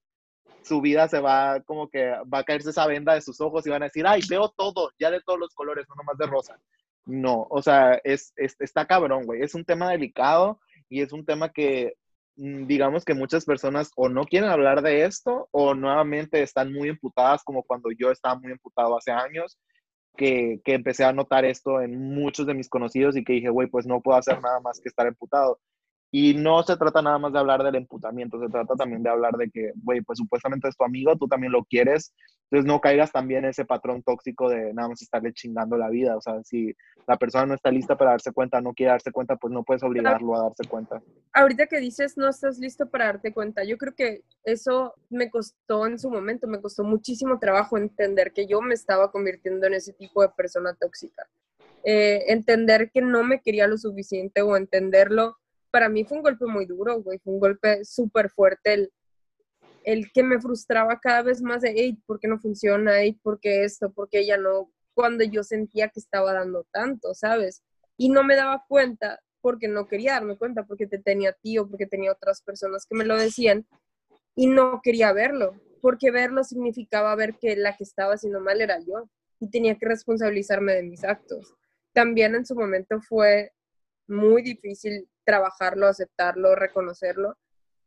[0.64, 3.70] su vida se va, como que va a caerse esa venda de sus ojos y
[3.70, 6.60] van a decir, ay, veo todo, ya de todos los colores, no nomás de rosa.
[7.06, 9.42] No, o sea, es, está cabrón, güey.
[9.42, 10.60] Es un tema delicado
[10.90, 11.96] y es un tema que,
[12.36, 16.90] mm, digamos que muchas personas o no quieren hablar de esto o nuevamente están muy
[16.90, 19.58] emputadas como cuando yo estaba muy emputado hace años,
[20.18, 23.68] que, que empecé a notar esto en muchos de mis conocidos y que dije, güey,
[23.68, 25.60] pues no puedo hacer nada más que estar emputado.
[26.12, 29.34] Y no se trata nada más de hablar del emputamiento, se trata también de hablar
[29.34, 32.14] de que, güey, pues supuestamente es tu amigo, tú también lo quieres,
[32.50, 36.18] entonces no caigas también en ese patrón tóxico de nada más estarle chingando la vida.
[36.18, 36.74] O sea, si
[37.06, 39.84] la persona no está lista para darse cuenta, no quiere darse cuenta, pues no puedes
[39.84, 41.00] obligarlo a darse cuenta.
[41.32, 45.86] Ahorita que dices no estás listo para darte cuenta, yo creo que eso me costó
[45.86, 49.94] en su momento, me costó muchísimo trabajo entender que yo me estaba convirtiendo en ese
[49.94, 51.28] tipo de persona tóxica.
[51.84, 55.38] Eh, entender que no me quería lo suficiente o entenderlo
[55.72, 58.94] para mí fue un golpe muy duro, güey, fue un golpe súper fuerte el,
[59.84, 63.00] el que me frustraba cada vez más de, hey, ¿por qué no funciona?
[63.02, 63.92] Hey, ¿por qué esto?
[63.92, 64.72] ¿Por qué ella no?
[64.94, 67.64] Cuando yo sentía que estaba dando tanto, ¿sabes?
[67.98, 71.86] Y no me daba cuenta porque no quería darme cuenta, porque te tenía tío, porque
[71.86, 73.66] tenía otras personas que me lo decían
[74.36, 78.80] y no quería verlo, porque verlo significaba ver que la que estaba haciendo mal era
[78.80, 81.56] yo y tenía que responsabilizarme de mis actos.
[81.94, 83.54] También en su momento fue
[84.10, 87.38] muy difícil trabajarlo, aceptarlo, reconocerlo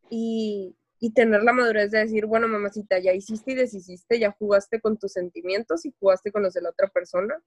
[0.08, 0.76] y,
[1.16, 5.12] tener la madurez de decir, bueno, mamacita, ya hiciste y deshiciste, ya jugaste con tus
[5.12, 7.42] sentimientos y jugaste con los de la otra persona.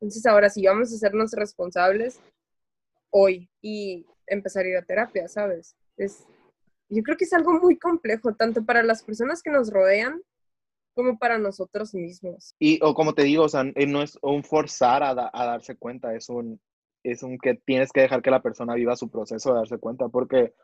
[0.00, 2.18] Entonces ahora sí vamos a hacernos responsables
[3.10, 5.76] hoy y empezar a ir a terapia, ¿sabes?
[5.96, 6.24] Es,
[6.88, 10.20] yo creo que es algo muy complejo, tanto para las personas que nos rodean
[10.94, 12.56] como para nosotros mismos.
[12.58, 15.76] Y, o como te digo, o sea, eh, no es un forzar a, a darse
[15.76, 16.60] cuenta, es un
[17.12, 20.08] es un que tienes que dejar que la persona viva su proceso de darse cuenta,
[20.08, 20.54] porque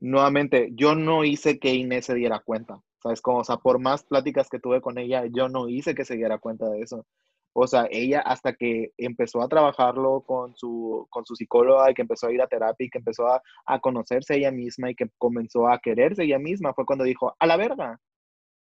[0.00, 3.20] nuevamente, yo no hice que Inés se diera cuenta, ¿sabes?
[3.20, 6.16] Como, o sea, por más pláticas que tuve con ella, yo no hice que se
[6.16, 7.06] diera cuenta de eso.
[7.54, 12.02] O sea, ella hasta que empezó a trabajarlo con su, con su psicóloga y que
[12.02, 15.10] empezó a ir a terapia y que empezó a, a conocerse ella misma y que
[15.18, 18.00] comenzó a quererse ella misma, fue cuando dijo, a la verga,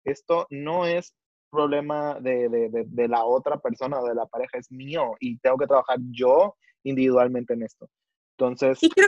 [0.05, 1.13] esto no es
[1.51, 5.57] problema de, de, de, de la otra persona de la pareja, es mío y tengo
[5.57, 7.89] que trabajar yo individualmente en esto.
[8.37, 9.07] Entonces, Y creo,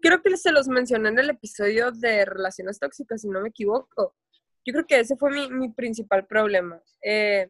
[0.00, 4.14] creo que se los mencioné en el episodio de relaciones tóxicas, si no me equivoco.
[4.64, 6.80] Yo creo que ese fue mi, mi principal problema.
[7.02, 7.48] Eh,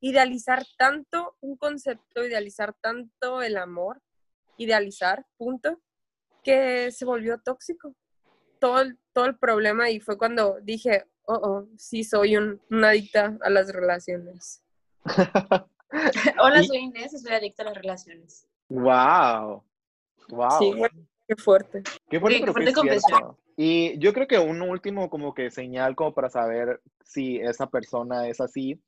[0.00, 4.00] idealizar tanto un concepto, idealizar tanto el amor,
[4.56, 5.80] idealizar, punto,
[6.42, 7.94] que se volvió tóxico.
[8.60, 12.88] Todo el, todo el problema y fue cuando dije, oh, oh, sí soy un, una
[12.90, 14.62] adicta a las relaciones.
[16.40, 18.47] Hola, soy Inés y soy adicta a las relaciones.
[18.68, 19.62] Wow,
[20.28, 20.58] wow.
[20.58, 20.72] Sí,
[21.26, 21.82] qué fuerte.
[22.08, 22.98] Qué fuerte, Sí, pero qué.
[23.60, 28.28] Y yo creo que un último como que señal como para saber si esa persona
[28.28, 28.80] es así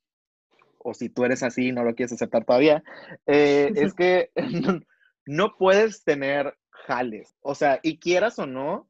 [0.78, 2.82] o si tú eres así y no lo quieres aceptar todavía,
[3.26, 4.80] eh, es que no,
[5.26, 7.34] no puedes tener jales.
[7.40, 8.88] O sea, y quieras o no,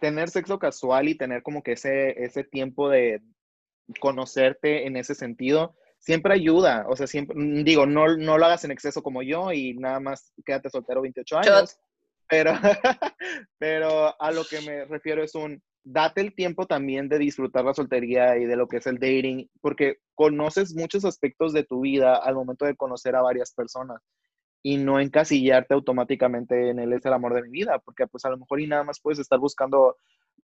[0.00, 3.22] tener sexo casual y tener como que ese, ese tiempo de
[4.00, 6.84] conocerte en ese sentido, siempre ayuda.
[6.88, 10.00] O sea, siempre, mm, digo, no, no lo hagas en exceso como yo y nada
[10.00, 11.46] más quédate soltero 28 Shot.
[11.46, 11.78] años.
[12.28, 12.52] Pero,
[13.58, 17.74] pero a lo que me refiero es un, date el tiempo también de disfrutar la
[17.74, 22.16] soltería y de lo que es el dating, porque conoces muchos aspectos de tu vida
[22.16, 24.02] al momento de conocer a varias personas
[24.62, 28.30] y no encasillarte automáticamente en él es el amor de mi vida, porque pues a
[28.30, 29.96] lo mejor y nada más puedes estar buscando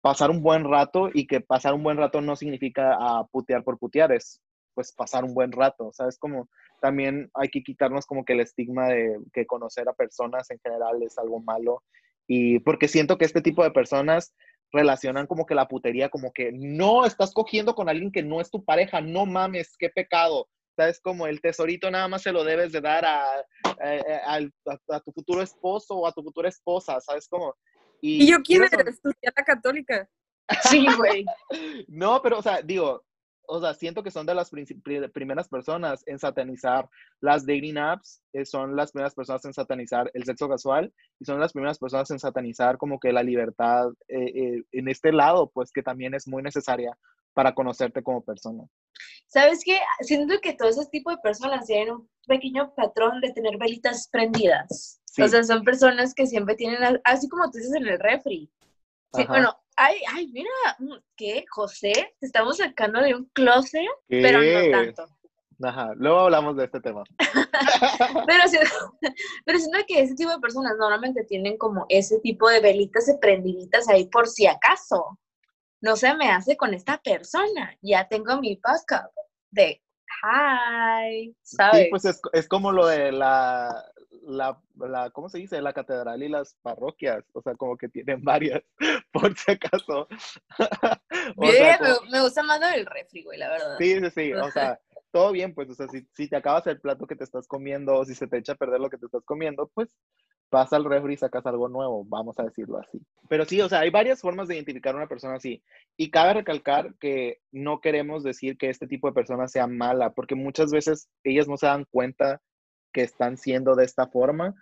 [0.02, 3.78] pasar un buen rato y que pasar un buen rato no significa a putear por
[3.78, 4.42] putear, es
[4.74, 6.18] pues pasar un buen rato, ¿sabes?
[6.18, 6.48] Como
[6.80, 11.02] también hay que quitarnos como que el estigma de que conocer a personas en general
[11.02, 11.82] es algo malo
[12.26, 14.34] y porque siento que este tipo de personas
[14.72, 18.50] relacionan como que la putería como que no estás cogiendo con alguien que no es
[18.50, 20.48] tu pareja, no mames, qué pecado.
[20.76, 21.00] ¿Sabes?
[21.00, 23.44] Como el tesorito nada más se lo debes de dar a, a,
[24.26, 27.28] a- a- a tu futuro esposo o a tu futura esposa, ¿sabes?
[27.28, 27.54] Como...
[28.00, 29.02] ¿Y yo quién quieras o- eres?
[29.02, 30.08] ¿Tu tía la católica?
[30.70, 31.24] Sí, güey.
[31.88, 33.02] No, pero, o sea, digo,
[33.50, 36.88] o sea, siento que son de las primeras personas en satanizar
[37.20, 41.40] las dating apps, eh, son las primeras personas en satanizar el sexo casual y son
[41.40, 45.72] las primeras personas en satanizar como que la libertad eh, eh, en este lado, pues
[45.72, 46.96] que también es muy necesaria
[47.34, 48.64] para conocerte como persona.
[49.26, 49.78] ¿Sabes qué?
[50.00, 55.00] Siento que todo ese tipo de personas tienen un pequeño patrón de tener velitas prendidas.
[55.06, 55.22] Sí.
[55.22, 58.48] O sea, son personas que siempre tienen, así como tú dices en el refri.
[59.12, 61.44] Sí, bueno, ay, ay, mira, mm, ¿qué?
[61.50, 65.06] José, te estamos sacando de un closet, pero no tanto.
[65.62, 67.02] Ajá, luego hablamos de este tema.
[68.26, 68.56] Pero, sí-
[69.44, 73.18] pero siento que ese tipo de personas normalmente tienen como ese tipo de velitas de
[73.18, 75.18] prendiditas ahí por si acaso.
[75.82, 77.76] No se me hace con esta persona.
[77.82, 79.10] Ya tengo mi backup
[79.50, 79.82] de
[80.22, 81.82] hi, ¿sabes?
[81.84, 83.84] Sí, pues es, es como lo de la,
[84.22, 85.60] la, la, ¿cómo se dice?
[85.60, 88.62] La catedral y las parroquias, o sea, como que tienen varias,
[89.12, 90.08] por si acaso.
[91.36, 93.76] O sea, como- me, gusta más lo del refri, güey, la verdad.
[93.78, 94.78] Sí, sí, sí, o sea,
[95.12, 97.94] todo bien, pues, o sea, si, si te acabas el plato que te estás comiendo
[97.94, 99.94] o si se te echa a perder lo que te estás comiendo, pues
[100.50, 103.00] pasa al refri y sacas algo nuevo, vamos a decirlo así.
[103.28, 105.62] Pero sí, o sea, hay varias formas de identificar a una persona así.
[105.96, 110.34] Y cabe recalcar que no queremos decir que este tipo de persona sea mala, porque
[110.34, 112.42] muchas veces ellas no se dan cuenta
[112.92, 114.54] que están siendo de esta forma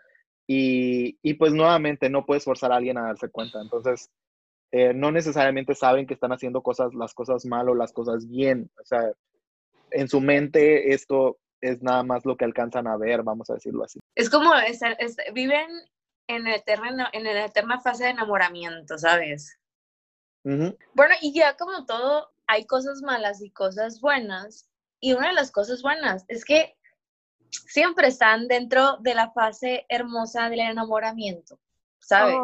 [0.46, 3.60] y, y pues nuevamente no puedes forzar a alguien a darse cuenta.
[3.60, 4.10] Entonces,
[4.72, 8.70] eh, no necesariamente saben que están haciendo cosas, las cosas mal o las cosas bien.
[8.80, 9.12] O sea,
[9.90, 13.84] en su mente esto es nada más lo que alcanzan a ver, vamos a decirlo
[13.84, 13.98] así.
[14.14, 14.80] Es como, es-
[15.34, 15.68] viven
[16.28, 19.58] en, el eterno, en la eterna fase de enamoramiento, ¿sabes?
[20.44, 24.66] Bueno, y ya como todo, hay cosas malas y cosas buenas.
[25.00, 26.77] Y una de las cosas buenas es que
[27.50, 31.58] siempre están dentro de la fase hermosa del enamoramiento,
[32.00, 32.36] ¿sabes?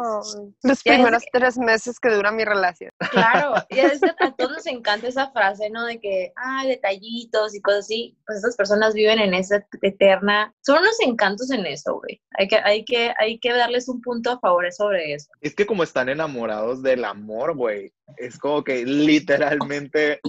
[0.63, 2.91] Los Ya primeros que- tres meses que dura mi relación.
[3.11, 5.85] Claro, y es que a todos nos encanta esa frase, ¿no?
[5.85, 8.17] De que, ay, detallitos y cosas así.
[8.25, 10.53] Pues esas personas viven en esa eterna.
[10.61, 12.21] Son unos encantos en eso, güey.
[12.37, 15.27] Hay que, hay, que, hay que darles un punto a favor sobre eso.
[15.41, 20.19] Es que como están enamorados del amor, güey, es como que literalmente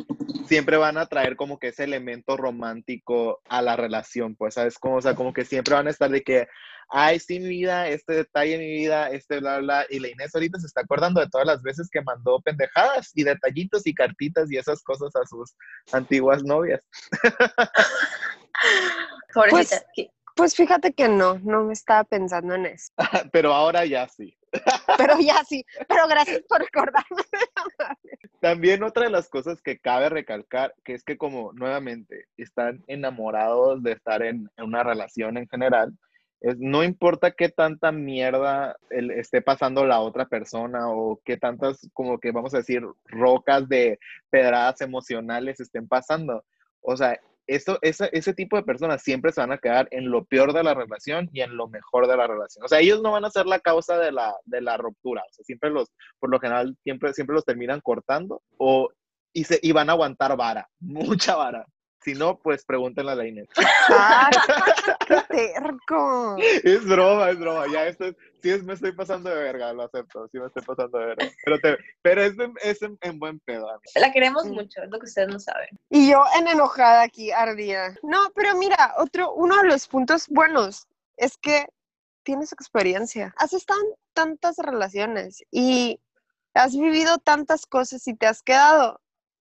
[0.46, 4.78] siempre van a traer como que ese elemento romántico a la relación, pues, ¿sabes?
[4.78, 6.46] Como, o sea, como que siempre van a estar de que,
[6.88, 10.34] ay, sí, mi vida, este detalle en mi vida, este bla, bla, y la Inés
[10.34, 14.50] ahorita se está acordando de todas las veces que mandó pendejadas y detallitos y cartitas
[14.50, 15.54] y esas cosas a sus
[15.92, 16.80] antiguas novias.
[19.34, 19.76] Pobrecita.
[19.76, 22.92] Pues- ¿Qué- Pues fíjate que no, no me estaba pensando en eso.
[23.32, 24.36] Pero ahora ya sí.
[24.98, 27.22] Pero ya sí, pero gracias por recordarme.
[28.40, 33.82] También otra de las cosas que cabe recalcar, que es que como nuevamente están enamorados
[33.82, 35.92] de estar en, en una relación en general,
[36.58, 42.30] no importa qué tanta mierda esté pasando la otra persona o qué tantas, como que
[42.30, 43.98] vamos a decir, rocas de
[44.30, 46.44] pedradas emocionales estén pasando.
[46.82, 50.24] O sea, eso, esa- ese tipo de personas siempre se van a quedar en lo
[50.24, 52.64] peor de la relación y en lo mejor de la relación.
[52.64, 55.22] O sea, ellos no van a ser la causa de la, de la ruptura.
[55.22, 58.88] O siempre los, por lo general, siempre, siempre los terminan cortando o,
[59.32, 61.64] y, se, y van a aguantar vara, mucha vara.
[62.06, 63.48] Si no, pues pregúntenle a la Inés.
[63.88, 64.30] ¡Ah,
[65.08, 66.36] qué terco!
[66.38, 67.64] Es broma, es broma.
[67.72, 70.28] Ya esto es, sí es, me estoy pasando de verga, lo acepto.
[70.28, 71.28] Sí me estoy pasando de verga.
[71.44, 73.90] Pero, te, pero es, en, es en, en buen pedo, amigo.
[73.96, 75.68] La queremos mucho, es lo que ustedes no saben.
[75.90, 77.96] Y yo en enojada aquí, ardida.
[78.04, 81.66] No, pero mira, otro, uno de los puntos buenos es que
[82.22, 83.34] tienes experiencia.
[83.36, 85.98] Has estado en tantas relaciones y
[86.54, 89.00] has vivido tantas cosas y te has quedado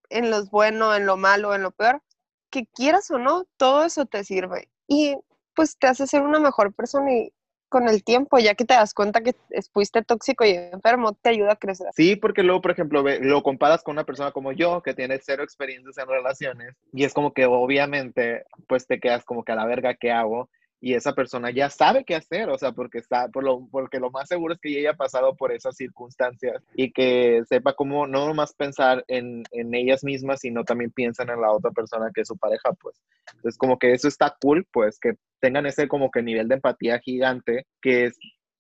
[0.10, 2.02] en lo bueno, en lo malo, en lo peor,
[2.50, 4.70] que quieras o no, todo eso te sirve.
[4.88, 5.16] Y
[5.56, 7.34] pues te hace ser una mejor persona y
[7.70, 9.36] con el tiempo, ya que te das cuenta que
[9.74, 11.88] fuiste tóxico y enfermo, te ayuda a crecer.
[11.94, 15.44] Sí, porque luego, por ejemplo, lo comparas con una persona como yo, que tiene cero
[15.44, 19.66] experiencias en relaciones, y es como que obviamente, pues te quedas como que a la
[19.66, 20.50] verga, ¿qué hago?
[20.86, 24.12] Y esa persona ya sabe qué hacer, o sea, porque está, por lo, porque lo
[24.12, 28.28] más seguro es que ella haya pasado por esas circunstancias y que sepa cómo no
[28.28, 32.28] nomás pensar en, en ellas mismas, sino también piensan en la otra persona que es
[32.28, 33.02] su pareja, pues.
[33.34, 37.00] Entonces, como que eso está cool, pues, que tengan ese como que nivel de empatía
[37.00, 38.20] gigante, que es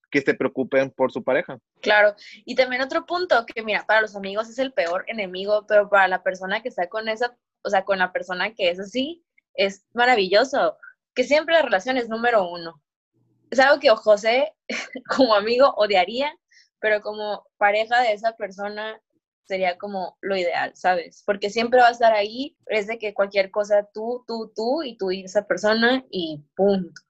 [0.09, 1.59] que se preocupen por su pareja.
[1.79, 5.89] Claro, y también otro punto que mira, para los amigos es el peor enemigo, pero
[5.89, 9.23] para la persona que está con esa, o sea, con la persona que es así,
[9.53, 10.77] es maravilloso,
[11.15, 12.81] que siempre la relación es número uno.
[13.49, 14.53] Es algo que José
[15.15, 16.35] como amigo odiaría,
[16.79, 18.99] pero como pareja de esa persona
[19.45, 21.23] sería como lo ideal, ¿sabes?
[21.25, 24.97] Porque siempre va a estar ahí, es de que cualquier cosa tú, tú, tú y
[24.97, 27.01] tú y esa persona y punto.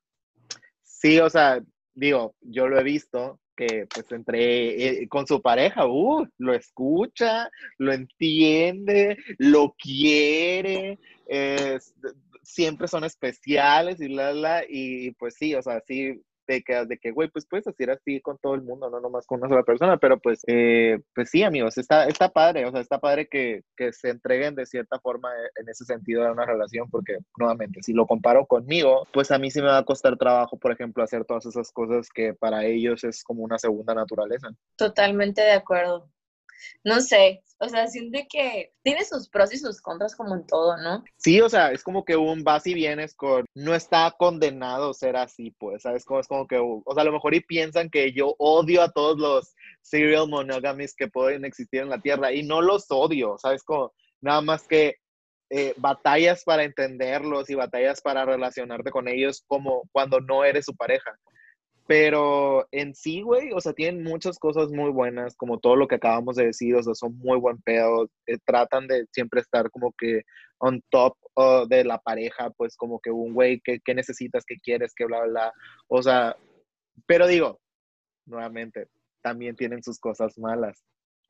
[0.83, 1.61] Sí, o sea,
[1.93, 7.49] digo, yo lo he visto que pues entre eh, con su pareja, uh, lo escucha,
[7.77, 10.99] lo entiende, lo quiere,
[12.45, 16.97] siempre son especiales y la, la, y pues sí, o sea, sí te quedas de
[16.97, 19.63] que, güey, pues puedes hacer así con todo el mundo, no nomás con una sola
[19.63, 23.63] persona, pero pues, eh, pues sí, amigos, está, está padre, o sea, está padre que,
[23.75, 27.81] que se entreguen de cierta forma eh, en ese sentido de una relación, porque nuevamente,
[27.81, 31.03] si lo comparo conmigo, pues a mí sí me va a costar trabajo, por ejemplo,
[31.03, 34.49] hacer todas esas cosas que para ellos es como una segunda naturaleza.
[34.77, 36.09] Totalmente de acuerdo.
[36.83, 40.77] No sé, o sea, siento que tiene sus pros y sus contras como en todo,
[40.77, 41.03] ¿no?
[41.17, 45.15] Sí, o sea, es como que un vas y vienes con, no está condenado ser
[45.15, 46.03] así, pues, ¿sabes?
[46.03, 48.91] Como es como que, o sea, a lo mejor y piensan que yo odio a
[48.91, 53.63] todos los serial monogamies que pueden existir en la Tierra y no los odio, ¿sabes?
[53.63, 54.97] Como nada más que
[55.49, 60.75] eh, batallas para entenderlos y batallas para relacionarte con ellos como cuando no eres su
[60.75, 61.17] pareja.
[61.87, 65.95] Pero en sí, güey, o sea, tienen muchas cosas muy buenas, como todo lo que
[65.95, 69.93] acabamos de decir, o sea, son muy buen pedo, eh, tratan de siempre estar como
[69.97, 70.23] que
[70.57, 74.55] on top uh, de la pareja, pues como que un güey, ¿qué, qué necesitas, qué
[74.63, 75.53] quieres, qué bla, bla, bla.
[75.87, 76.35] O sea,
[77.05, 77.59] pero digo,
[78.25, 78.87] nuevamente,
[79.21, 80.83] también tienen sus cosas malas.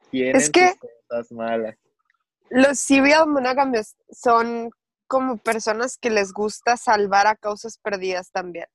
[0.10, 1.76] Tienen que- sus cosas malas.
[2.50, 4.70] Los serial monógamos son
[5.08, 8.68] como personas que les gusta salvar a causas perdidas también.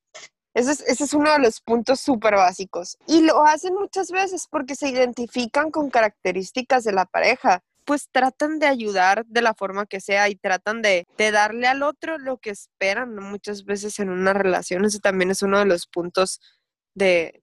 [0.55, 2.99] Es, ese es uno de los puntos súper básicos.
[3.07, 7.63] Y lo hacen muchas veces porque se identifican con características de la pareja.
[7.85, 12.19] Pues tratan de ayudar de la forma que sea y tratan de, darle al otro
[12.19, 14.85] lo que esperan muchas veces en una relación.
[14.85, 16.41] Ese también es uno de los puntos
[16.95, 17.43] de,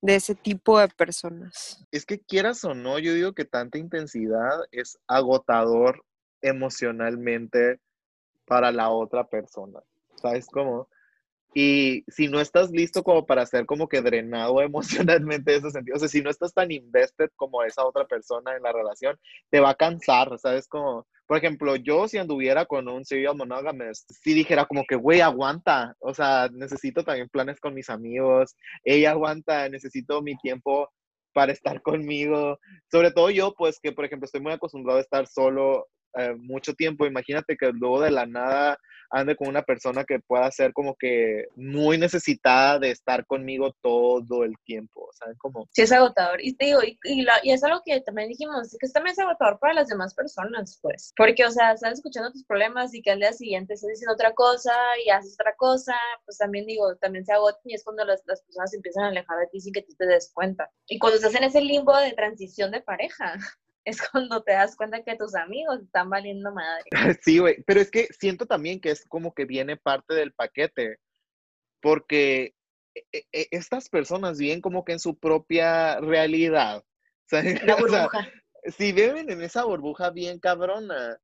[0.00, 1.84] de ese tipo de personas.
[1.90, 6.04] Es que quieras o no, yo digo que tanta intensidad es agotador
[6.40, 7.80] emocionalmente
[8.46, 9.80] para la otra persona.
[10.16, 10.88] ¿Sabes cómo?
[11.54, 15.96] Y si no estás listo como para ser como que drenado emocionalmente en ese sentido,
[15.96, 19.18] o sea, si no estás tan invested como esa otra persona en la relación,
[19.50, 20.66] te va a cansar, ¿sabes?
[20.66, 25.20] Como, por ejemplo, yo si anduviera con un serial monogamous, si dijera como que, güey,
[25.20, 30.90] aguanta, o sea, necesito también planes con mis amigos, ella aguanta, necesito mi tiempo
[31.32, 32.58] para estar conmigo,
[32.90, 35.86] sobre todo yo, pues que, por ejemplo, estoy muy acostumbrado a estar solo
[36.16, 38.78] eh, mucho tiempo, imagínate que luego de la nada
[39.10, 44.42] ande con una persona que pueda ser como que muy necesitada de estar conmigo todo
[44.42, 45.36] el tiempo, ¿saben?
[45.38, 45.68] Como...
[45.72, 46.40] Sí, es agotador.
[46.42, 49.12] Y te digo, y, y, la- y es algo que también dijimos, que es también
[49.12, 51.12] es agotador para las demás personas, pues.
[51.16, 54.32] Porque, o sea, estás escuchando tus problemas y que al día siguiente estás diciendo otra
[54.32, 54.72] cosa
[55.04, 55.94] y haces otra cosa,
[56.24, 59.38] pues también digo, también se agotan y es cuando las, las personas empiezan a alejar
[59.38, 60.70] de ti sin que tú te des cuenta.
[60.88, 63.34] Y cuando estás en ese limbo de transición de pareja,
[63.84, 66.84] es cuando te das cuenta que tus amigos están valiendo madre.
[67.22, 70.98] Sí, güey, pero es que siento también que es como que viene parte del paquete,
[71.80, 72.54] porque
[72.94, 76.82] e- e- estas personas viven como que en su propia realidad.
[77.28, 77.60] ¿saben?
[77.66, 78.08] La O sea,
[78.76, 81.18] si viven en esa burbuja bien cabrona,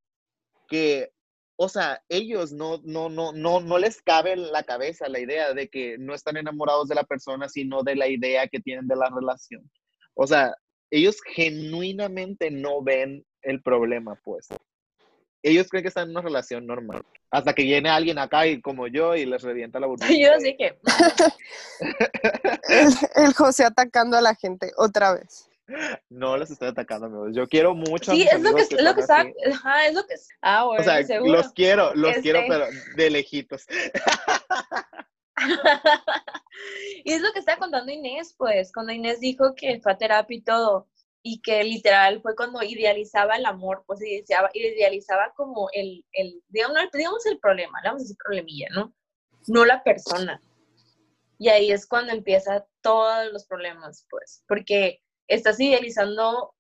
[0.69, 1.13] que,
[1.57, 5.53] o sea, ellos no, no, no, no, no les cabe en la cabeza la idea
[5.53, 8.97] de que no están enamorados de la persona, sino de la idea que tienen de
[8.97, 9.71] la relación.
[10.15, 10.55] O sea,
[10.91, 14.49] ellos genuinamente no ven el problema, pues.
[15.43, 17.03] Ellos creen que están en una relación normal.
[17.30, 20.11] Hasta que viene alguien acá y como yo y les revienta la burbuja.
[20.12, 20.78] Yo así que,
[22.68, 22.88] El,
[23.24, 25.47] el José atacando a la gente otra vez.
[26.09, 27.30] No los estoy atacando, amigos.
[27.32, 28.11] Yo quiero mucho.
[28.11, 29.20] a sí, mis es lo que, amigos es lo que está,
[29.53, 31.32] ajá, es lo que, ah, bueno, O sea, seguro.
[31.32, 32.49] los quiero, los quiero, Este.
[32.51, 32.66] pero
[32.97, 33.66] de lejitos.
[37.05, 40.36] y es lo que está contando Inés, pues, cuando Inés dijo que fue a terapia
[40.36, 40.88] y todo,
[41.22, 46.78] y que literal fue cuando idealizaba el amor, pues idealizaba, idealizaba como el, el digamos,
[46.93, 48.95] digamos el problema, a decir problemilla, ¿no?
[49.47, 50.41] No la persona.
[51.38, 56.55] Y ahí es cuando empieza todos los problemas, pues, porque estás idealizando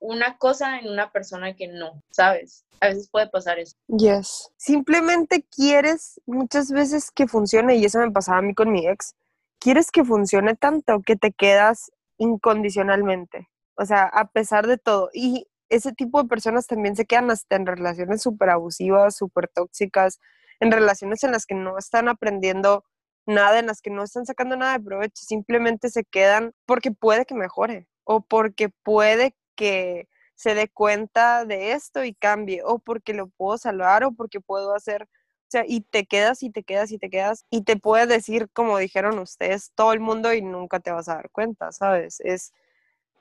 [0.00, 2.64] una cosa en una persona que no, ¿sabes?
[2.80, 3.76] A veces puede pasar eso.
[3.88, 4.50] Yes.
[4.56, 9.14] Simplemente quieres muchas veces que funcione, y eso me pasaba a mí con mi ex.
[9.58, 13.48] Quieres que funcione tanto que te quedas incondicionalmente.
[13.76, 15.10] O sea, a pesar de todo.
[15.12, 20.18] Y ese tipo de personas también se quedan hasta en relaciones súper abusivas, súper tóxicas,
[20.60, 22.84] en relaciones en las que no están aprendiendo
[23.26, 25.24] nada, en las que no están sacando nada de provecho.
[25.24, 31.72] Simplemente se quedan porque puede que mejore o porque puede que se dé cuenta de
[31.72, 35.80] esto y cambie, o porque lo puedo salvar, o porque puedo hacer, o sea, y
[35.80, 39.72] te quedas y te quedas y te quedas, y te puede decir, como dijeron ustedes,
[39.74, 42.20] todo el mundo y nunca te vas a dar cuenta, ¿sabes?
[42.20, 42.52] Es,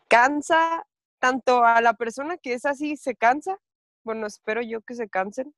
[0.08, 0.86] cansa
[1.20, 3.58] tanto a la persona que es así, se cansa,
[4.04, 5.56] bueno, espero yo que se cansen,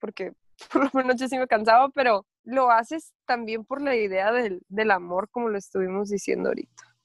[0.00, 0.32] porque
[0.72, 4.62] por lo menos yo sí me cansaba, pero lo haces también por la idea del,
[4.68, 6.96] del amor, como lo estuvimos diciendo ahorita.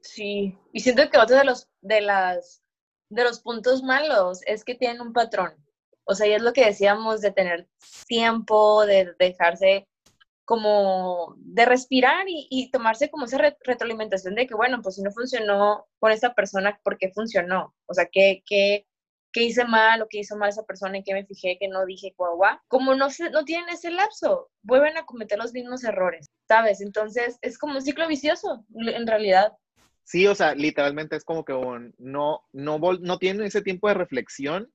[0.00, 2.61] Sí, y siento que otro de los, de las,
[3.12, 5.54] de los puntos malos es que tienen un patrón.
[6.04, 7.68] O sea, y es lo que decíamos de tener
[8.06, 9.86] tiempo, de dejarse
[10.44, 15.10] como de respirar y, tomarse como esa re- retroalimentación de que, bueno, pues si no
[15.12, 17.74] funcionó con esta persona, ¿por qué funcionó?
[17.86, 18.86] O sea, ¿qué, qué,
[19.32, 21.86] qué hice mal o qué hizo mal esa persona en qué me fijé, que no
[21.86, 22.58] dije, guau, guau?
[22.68, 26.80] Como no, se, no tienen ese lapso, vuelven a cometer los mismos errores, ¿sabes?
[26.80, 29.52] Entonces es como un ciclo vicioso, en realidad.
[30.04, 31.52] Sí, o sea, literalmente es como que
[31.98, 34.70] no, no, no tienen ese tiempo de reflexión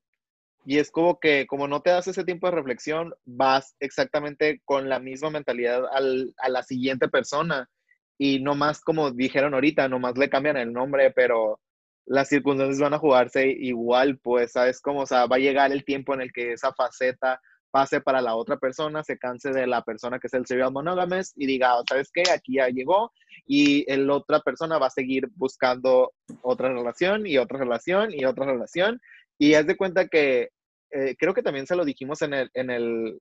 [0.65, 4.89] y es como que como no te das ese tiempo de reflexión, vas exactamente con
[4.89, 7.69] la misma mentalidad al- a la siguiente persona
[8.17, 11.61] y no más como dijeron ahorita, nomás le cambian el nombre, pero
[12.05, 14.81] las circunstancias van a jugarse igual, pues, ¿sabes?
[14.81, 17.41] Como, o sea, va a llegar el tiempo en el que esa faceta
[17.77, 21.31] pase para la otra persona, se canse de la persona que es el serial monogamous
[21.35, 22.23] y diga, ¿sabes qué?
[22.33, 23.11] Aquí ya llegó,
[23.45, 26.11] y el otra persona va a seguir buscando
[26.41, 28.99] otra relación y otra relación y otra relación.
[29.37, 30.49] Y haz de cuenta que
[30.89, 33.19] eh, creo que también se lo dijimos en el, en, el,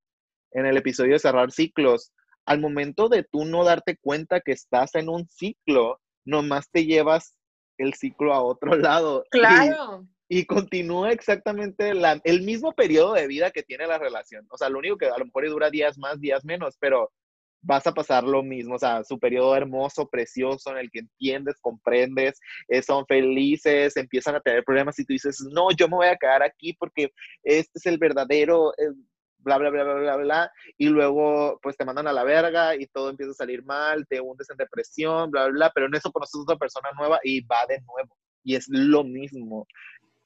[0.52, 2.14] en el episodio de cerrar ciclos.
[2.46, 7.36] Al momento de tú no darte cuenta que estás en un ciclo, nomás te llevas
[7.76, 9.22] el ciclo a otro lado.
[9.30, 10.06] Claro.
[10.46, 14.46] Continúa exactamente la- el mismo periodo de vida que tiene la relación.
[14.50, 17.12] O sea, lo único que a lo mejor dura días más, días menos, pero
[17.62, 18.74] vas a pasar lo mismo.
[18.76, 24.36] O sea, su periodo hermoso, precioso, en el que entiendes, comprendes, eh, son felices, empiezan
[24.36, 27.10] a tener problemas y tú dices, no, yo me voy a quedar aquí porque
[27.42, 28.92] este es el verdadero, eh,
[29.38, 30.52] bla, bla, bla, bla, bla, bla.
[30.78, 34.20] Y luego, pues te mandan a la verga y todo empieza a salir mal, te
[34.20, 35.72] hundes en depresión, bla, bla, bla.
[35.74, 38.16] Pero en eso conoces a otra persona nueva y va de nuevo.
[38.44, 39.66] Y es lo mismo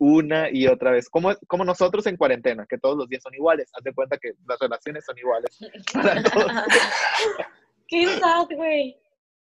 [0.00, 1.08] una y otra vez.
[1.08, 3.70] Como, como nosotros en cuarentena, que todos los días son iguales.
[3.74, 5.58] Haz de cuenta que las relaciones son iguales
[5.92, 6.50] para todos.
[7.86, 8.98] Qué sad, güey.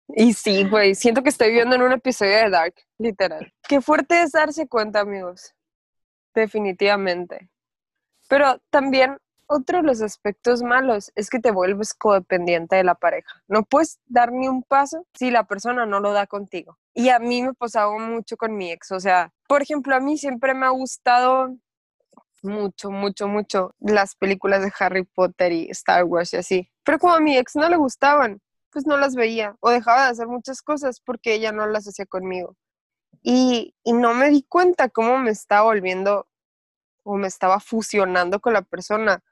[0.10, 3.54] Y sí, güey, siento que estoy viendo en un episodio de Dark, literal.
[3.68, 5.54] Qué fuerte es darse cuenta, amigos.
[6.34, 7.50] Definitivamente.
[8.28, 9.18] Pero también
[9.50, 13.42] otro de los aspectos malos es que te vuelves codependiente de la pareja.
[13.48, 16.78] No puedes dar ni un paso si la persona no lo da contigo.
[16.94, 18.92] Y a mí me pasaba mucho con mi ex.
[18.92, 21.58] O sea, por ejemplo, a mí siempre me ha gustado
[22.44, 26.72] mucho, mucho, mucho las películas de Harry Potter y Star Wars y así.
[26.84, 28.42] Pero como a mi ex no le gustaban,
[28.72, 32.06] pues no las veía o dejaba de hacer muchas cosas porque ella no las hacía
[32.06, 32.56] conmigo.
[33.24, 36.28] Y, y no me di cuenta cómo me estaba volviendo
[37.04, 39.24] o me estaba fusionando con la persona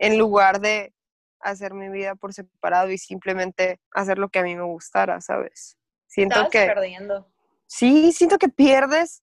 [0.00, 0.92] en lugar de
[1.40, 5.76] hacer mi vida por separado y simplemente hacer lo que a mí me gustara, ¿sabes?
[6.06, 7.32] Siento Estabas que perdiendo.
[7.66, 9.22] sí, siento que pierdes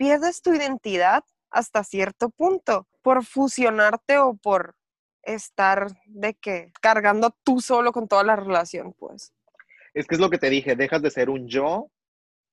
[0.00, 4.74] pierdes tu identidad hasta cierto punto por fusionarte o por
[5.22, 9.34] estar de que cargando tú solo con toda la relación, pues.
[9.92, 11.90] Es que es lo que te dije, dejas de ser un yo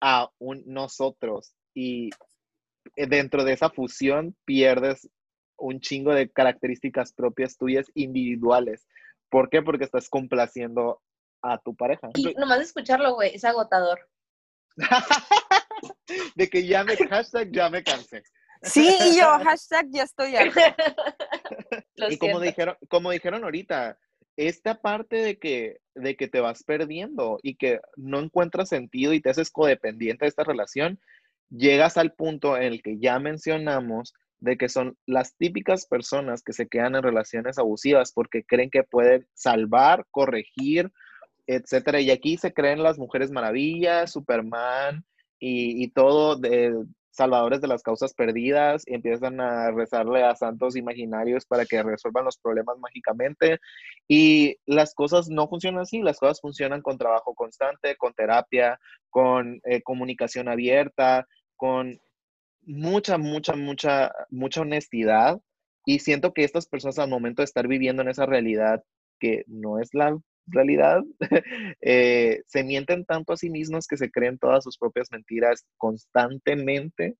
[0.02, 2.10] a un nosotros y
[2.98, 5.10] eh, dentro de esa fusión pierdes
[5.58, 8.88] un chingo de características propias tuyas individuales.
[9.30, 9.62] ¿Por qué?
[9.62, 11.02] Porque estás complaciendo
[11.42, 12.10] a tu pareja.
[12.16, 14.08] Y nomás de escucharlo, güey, es agotador.
[16.36, 18.24] de que ya me, hashtag ya me cansé.
[18.62, 20.76] Sí, y yo, hashtag ya estoy harta.
[22.10, 23.98] Y como dijeron, como dijeron ahorita,
[24.36, 29.20] esta parte de que, de que te vas perdiendo y que no encuentras sentido y
[29.20, 31.00] te haces codependiente de esta relación,
[31.50, 36.54] llegas al punto en el que ya mencionamos de que son las típicas personas que
[36.54, 40.92] se quedan en relaciones abusivas porque creen que pueden salvar, corregir,
[41.48, 42.02] etcétera.
[42.02, 45.06] Y aquí se creen las mujeres maravillas, Superman
[45.40, 46.74] y, y todo de
[47.18, 52.26] salvadores de las causas perdidas y empiezan a rezarle a santos imaginarios para que resuelvan
[52.26, 53.60] los problemas mágicamente.
[54.08, 58.80] Y las cosas no funcionan así, las cosas funcionan con trabajo constante, con terapia,
[59.10, 62.00] con eh, comunicación abierta, con
[62.68, 65.40] mucha, mucha, mucha, mucha honestidad.
[65.86, 68.84] Y siento que estas personas al momento de estar viviendo en esa realidad
[69.20, 71.02] que no es la realidad,
[71.82, 77.16] eh, se mienten tanto a sí mismos que se creen todas sus propias mentiras constantemente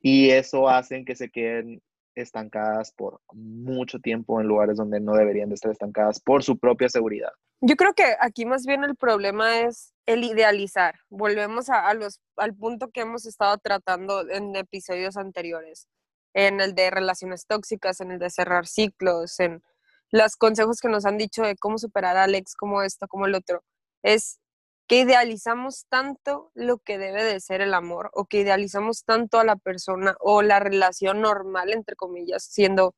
[0.00, 1.80] y eso hacen que se queden
[2.14, 6.88] estancadas por mucho tiempo en lugares donde no deberían de estar estancadas por su propia
[6.88, 7.30] seguridad.
[7.60, 10.96] Yo creo que aquí más bien el problema es el idealizar.
[11.08, 15.88] Volvemos a, los, al punto que hemos estado tratando en episodios anteriores,
[16.34, 19.62] en el de relaciones tóxicas, en el de cerrar ciclos, en
[20.10, 23.34] los consejos que nos han dicho de cómo superar a Alex, como esto, como el
[23.34, 23.62] otro.
[24.02, 24.38] Es
[24.86, 29.44] que idealizamos tanto lo que debe de ser el amor o que idealizamos tanto a
[29.44, 32.94] la persona o la relación normal, entre comillas, siendo,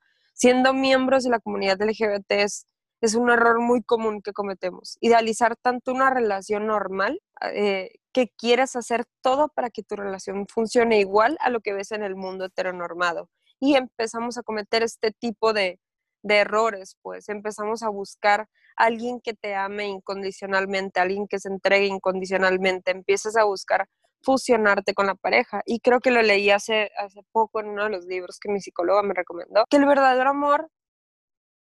[0.74, 2.66] miembros de la comunidad LGBT es,
[3.00, 4.98] es un error muy común que cometemos.
[5.00, 7.20] Idealizar tanto una relación normal
[7.52, 11.92] eh, que quieres hacer todo para que tu relación funcione igual a lo que ves
[11.92, 13.28] en el mundo heteronormado.
[13.60, 15.78] Y empezamos a cometer este tipo de,
[16.22, 21.86] de errores, pues empezamos a buscar alguien que te ame incondicionalmente, alguien que se entregue
[21.86, 23.88] incondicionalmente, empiezas a buscar
[24.22, 25.62] fusionarte con la pareja.
[25.64, 28.60] Y creo que lo leí hace, hace poco en uno de los libros que mi
[28.60, 30.68] psicóloga me recomendó, que el verdadero amor,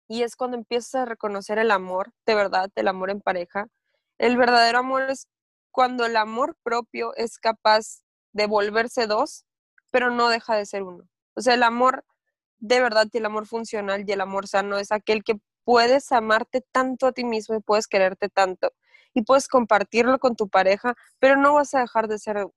[0.08, 3.68] y es cuando empiezas a reconocer el amor, de verdad, el amor en pareja,
[4.18, 5.28] el verdadero amor es
[5.72, 8.02] cuando el amor propio es capaz
[8.34, 9.46] de volverse dos,
[9.92, 11.06] pero no deja de ser uno.
[11.36, 12.06] O sea, el amor
[12.60, 17.08] de verdad el amor funcional y el amor sano es aquel que puedes amarte tanto
[17.08, 18.72] a ti mismo y puedes quererte tanto
[19.14, 22.48] y puedes compartirlo con tu pareja, pero no vas a dejar de ser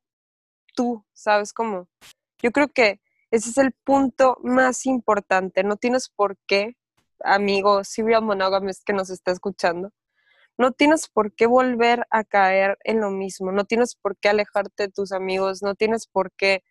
[0.74, 1.88] tú, ¿sabes cómo?
[2.42, 5.62] Yo creo que ese es el punto más importante.
[5.62, 6.76] No tienes por qué,
[7.20, 9.92] amigo serial monogamous que nos está escuchando,
[10.56, 14.84] no tienes por qué volver a caer en lo mismo, no tienes por qué alejarte
[14.84, 16.64] de tus amigos, no tienes por qué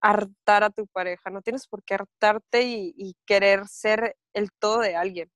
[0.00, 4.96] hartar a tu pareja, no tienes por qué hartarte y, querer ser el todo de
[4.96, 5.30] alguien.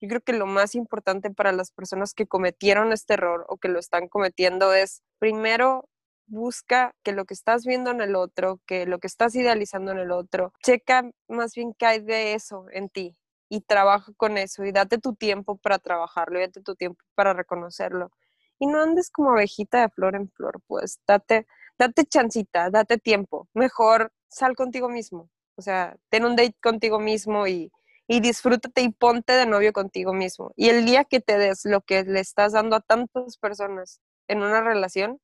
[0.00, 3.68] Yo creo que lo más importante para las personas que cometieron este error o que
[3.68, 5.88] lo están cometiendo es, primero,
[6.26, 9.98] busca que lo que estás viendo en el otro, que lo que estás idealizando en
[9.98, 13.16] el otro, checa más bien qué hay de eso en ti
[13.48, 17.32] y trabaja con eso y date tu tiempo para trabajarlo y date tu tiempo para
[17.32, 18.10] reconocerlo.
[18.58, 21.46] Y no andes como abejita de flor en flor, pues date,
[21.78, 23.48] date chancita, date tiempo.
[23.54, 25.30] Mejor sal contigo mismo.
[25.56, 27.72] O sea, ten un date contigo mismo y,
[28.06, 30.52] y disfrútate y ponte de novio contigo mismo.
[30.56, 34.42] Y el día que te des lo que le estás dando a tantas personas en
[34.42, 35.20] una relación,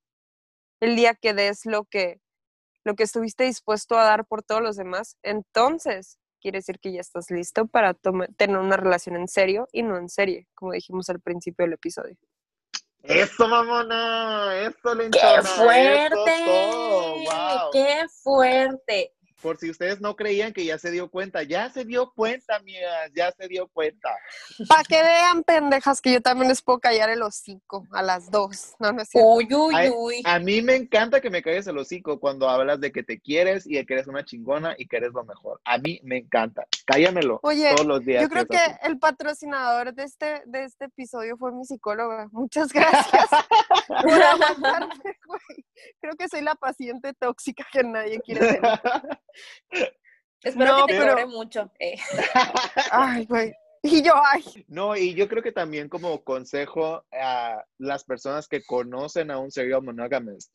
[0.80, 2.20] el día que des lo que,
[2.84, 7.00] lo que estuviste dispuesto a dar por todos los demás, entonces quiere decir que ya
[7.00, 11.20] estás listo para tener una relación en serio y no en serie, como dijimos al
[11.20, 12.16] principio del episodio.
[13.04, 16.44] Eso, mamona, eso le ¡Qué fuerte!
[17.26, 17.70] ¡Wow!
[17.70, 19.12] ¡Qué fuerte!
[19.44, 23.12] Por si ustedes no creían que ya se dio cuenta, ya se dio cuenta, amigas,
[23.14, 24.08] ya se dio cuenta.
[24.66, 28.72] Para que vean, pendejas, que yo también les puedo callar el hocico a las dos.
[28.78, 29.28] No, no es cierto.
[29.28, 30.22] Uy, uy, uy.
[30.24, 33.66] A mí me encanta que me calles el hocico cuando hablas de que te quieres
[33.66, 35.60] y de que eres una chingona y que eres lo mejor.
[35.66, 36.66] A mí me encanta.
[36.86, 38.22] Cállamelo Oye, todos los días.
[38.22, 42.28] Yo creo que el patrocinador de este, de este episodio fue mi psicóloga.
[42.32, 43.26] Muchas gracias
[44.02, 45.66] por aguantarme, güey.
[46.00, 48.80] Creo que soy la paciente tóxica que nadie quiere tener.
[50.42, 51.70] Espero No, que te pero- mucho.
[51.78, 51.96] eh.
[52.92, 53.52] Ay, güey.
[53.82, 58.64] Y yo, ay, No, y yo creo que también como consejo a las personas que
[58.64, 60.54] conocen a un serial monogamist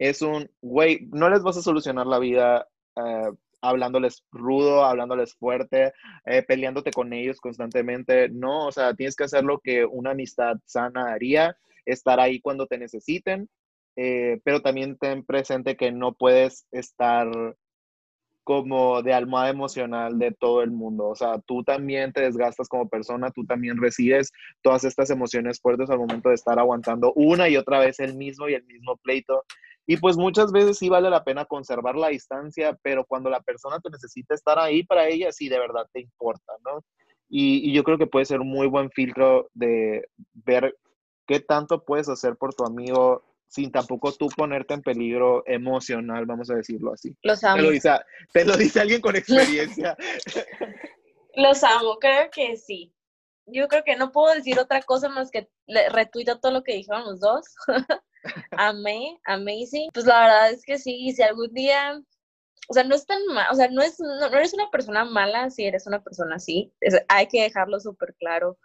[0.00, 3.30] es un, güey, no les vas a solucionar la vida eh,
[3.62, 5.92] hablándoles rudo, hablándoles fuerte,
[6.26, 8.28] eh, peleándote con ellos constantemente.
[8.30, 12.66] No, o sea, tienes que hacer lo que una amistad sana haría, estar ahí cuando
[12.66, 13.48] te necesiten,
[13.96, 17.28] eh, pero también ten presente que no puedes estar
[18.46, 21.08] como de almohada emocional de todo el mundo.
[21.08, 24.30] O sea, tú también te desgastas como persona, tú también recibes
[24.62, 28.48] todas estas emociones fuertes al momento de estar aguantando una y otra vez el mismo
[28.48, 29.42] y el mismo pleito.
[29.84, 33.80] Y pues muchas veces sí vale la pena conservar la distancia, pero cuando la persona
[33.80, 36.84] te necesita estar ahí para ella, sí de verdad te importa, ¿no?
[37.28, 40.76] Y, y yo creo que puede ser un muy buen filtro de ver
[41.26, 46.50] qué tanto puedes hacer por tu amigo sin tampoco tú ponerte en peligro emocional, vamos
[46.50, 47.16] a decirlo así.
[47.22, 47.62] Los Te amo.
[47.62, 47.90] lo dice,
[48.32, 49.96] te lo dice alguien con experiencia.
[51.34, 52.92] Los amo, creo que sí.
[53.46, 55.48] Yo creo que no puedo decir otra cosa más que
[55.92, 57.44] retuito todo lo que dijeron los dos.
[58.52, 59.90] Amé, amazing.
[59.92, 62.00] Pues la verdad es que sí, si algún día,
[62.68, 65.04] o sea, no es tan mal, o sea, no, es, no, no eres una persona
[65.04, 66.72] mala si eres una persona así.
[66.80, 68.58] Es- hay que dejarlo súper claro.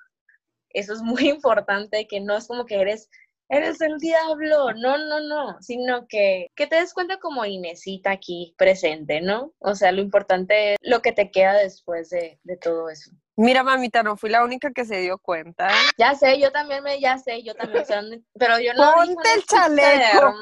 [0.70, 3.10] Eso es muy importante, que no es como que eres,
[3.52, 8.56] eres el diablo, no, no, no, sino que, que te des cuenta como Inesita aquí
[8.58, 9.54] presente, ¿no?
[9.60, 13.12] O sea, lo importante es lo que te queda después de, de todo eso.
[13.42, 15.70] Mira, mamita, no fui la única que se dio cuenta.
[15.98, 18.94] Ya sé, yo también me, ya sé, yo también, o sea, no- pero yo no
[18.94, 20.34] Ponte el chaleco.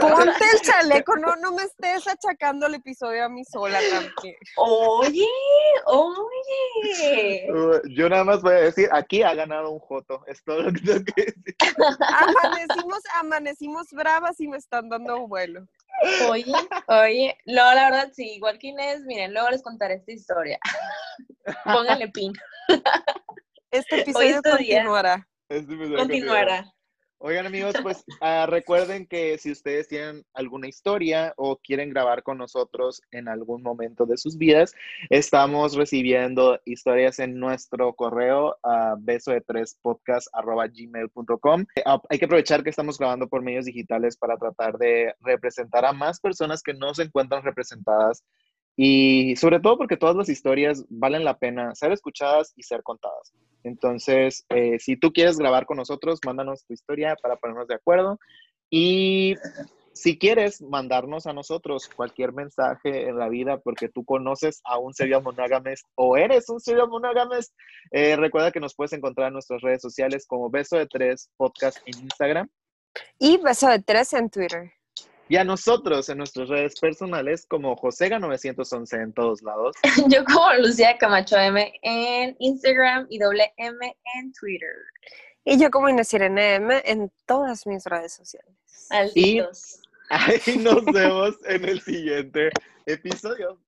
[0.00, 4.36] Ponte el chaleco, no, no me estés achacando el episodio a mí sola también.
[4.56, 5.26] Oye,
[5.86, 7.52] oye.
[7.52, 10.72] Uh, Yo nada más voy a decir, aquí ha ganado un Joto, es todo lo
[10.72, 11.56] que tengo que decir.
[12.08, 15.66] Amanecimos, amanecimos bravas y me están dando vuelo.
[16.30, 16.52] Oye,
[16.88, 20.58] oye, no, la verdad sí, igual que Inés, miren, luego les contaré esta historia.
[21.64, 22.32] Pónganle pin,
[23.70, 24.76] Este episodio es tu día.
[24.76, 25.28] continuará.
[25.48, 26.72] Este episodio continuará.
[27.24, 32.36] Oigan amigos, pues ah, recuerden que si ustedes tienen alguna historia o quieren grabar con
[32.36, 34.74] nosotros en algún momento de sus vidas,
[35.08, 41.64] estamos recibiendo historias en nuestro correo a beso de tres podcast gmail.com.
[42.08, 46.18] hay que aprovechar que estamos grabando por medios digitales para tratar de representar a más
[46.18, 48.24] personas que no se encuentran representadas
[48.76, 53.32] y sobre todo porque todas las historias valen la pena ser escuchadas y ser contadas.
[53.64, 58.18] Entonces, eh, si tú quieres grabar con nosotros, mándanos tu historia para ponernos de acuerdo.
[58.70, 59.34] Y
[59.92, 64.94] si quieres mandarnos a nosotros cualquier mensaje en la vida porque tú conoces a un
[64.94, 67.52] serial monogamist o eres un serial monogamist,
[67.90, 71.78] eh, recuerda que nos puedes encontrar en nuestras redes sociales como Beso de Tres Podcast
[71.86, 72.48] en Instagram
[73.18, 74.72] Y beso de tres en Twitter.
[75.28, 79.76] Y a nosotros en nuestras redes personales como Josega911 en todos lados.
[80.08, 84.74] Yo como Lucía Camacho M en Instagram y doble M en Twitter.
[85.44, 88.54] Y yo como Inés Irene M en todas mis redes sociales.
[88.90, 89.80] Malditos.
[90.08, 92.50] Ahí nos vemos en el siguiente
[92.86, 93.58] episodio.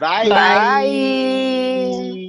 [0.00, 0.30] Bye.
[0.30, 2.28] Bye.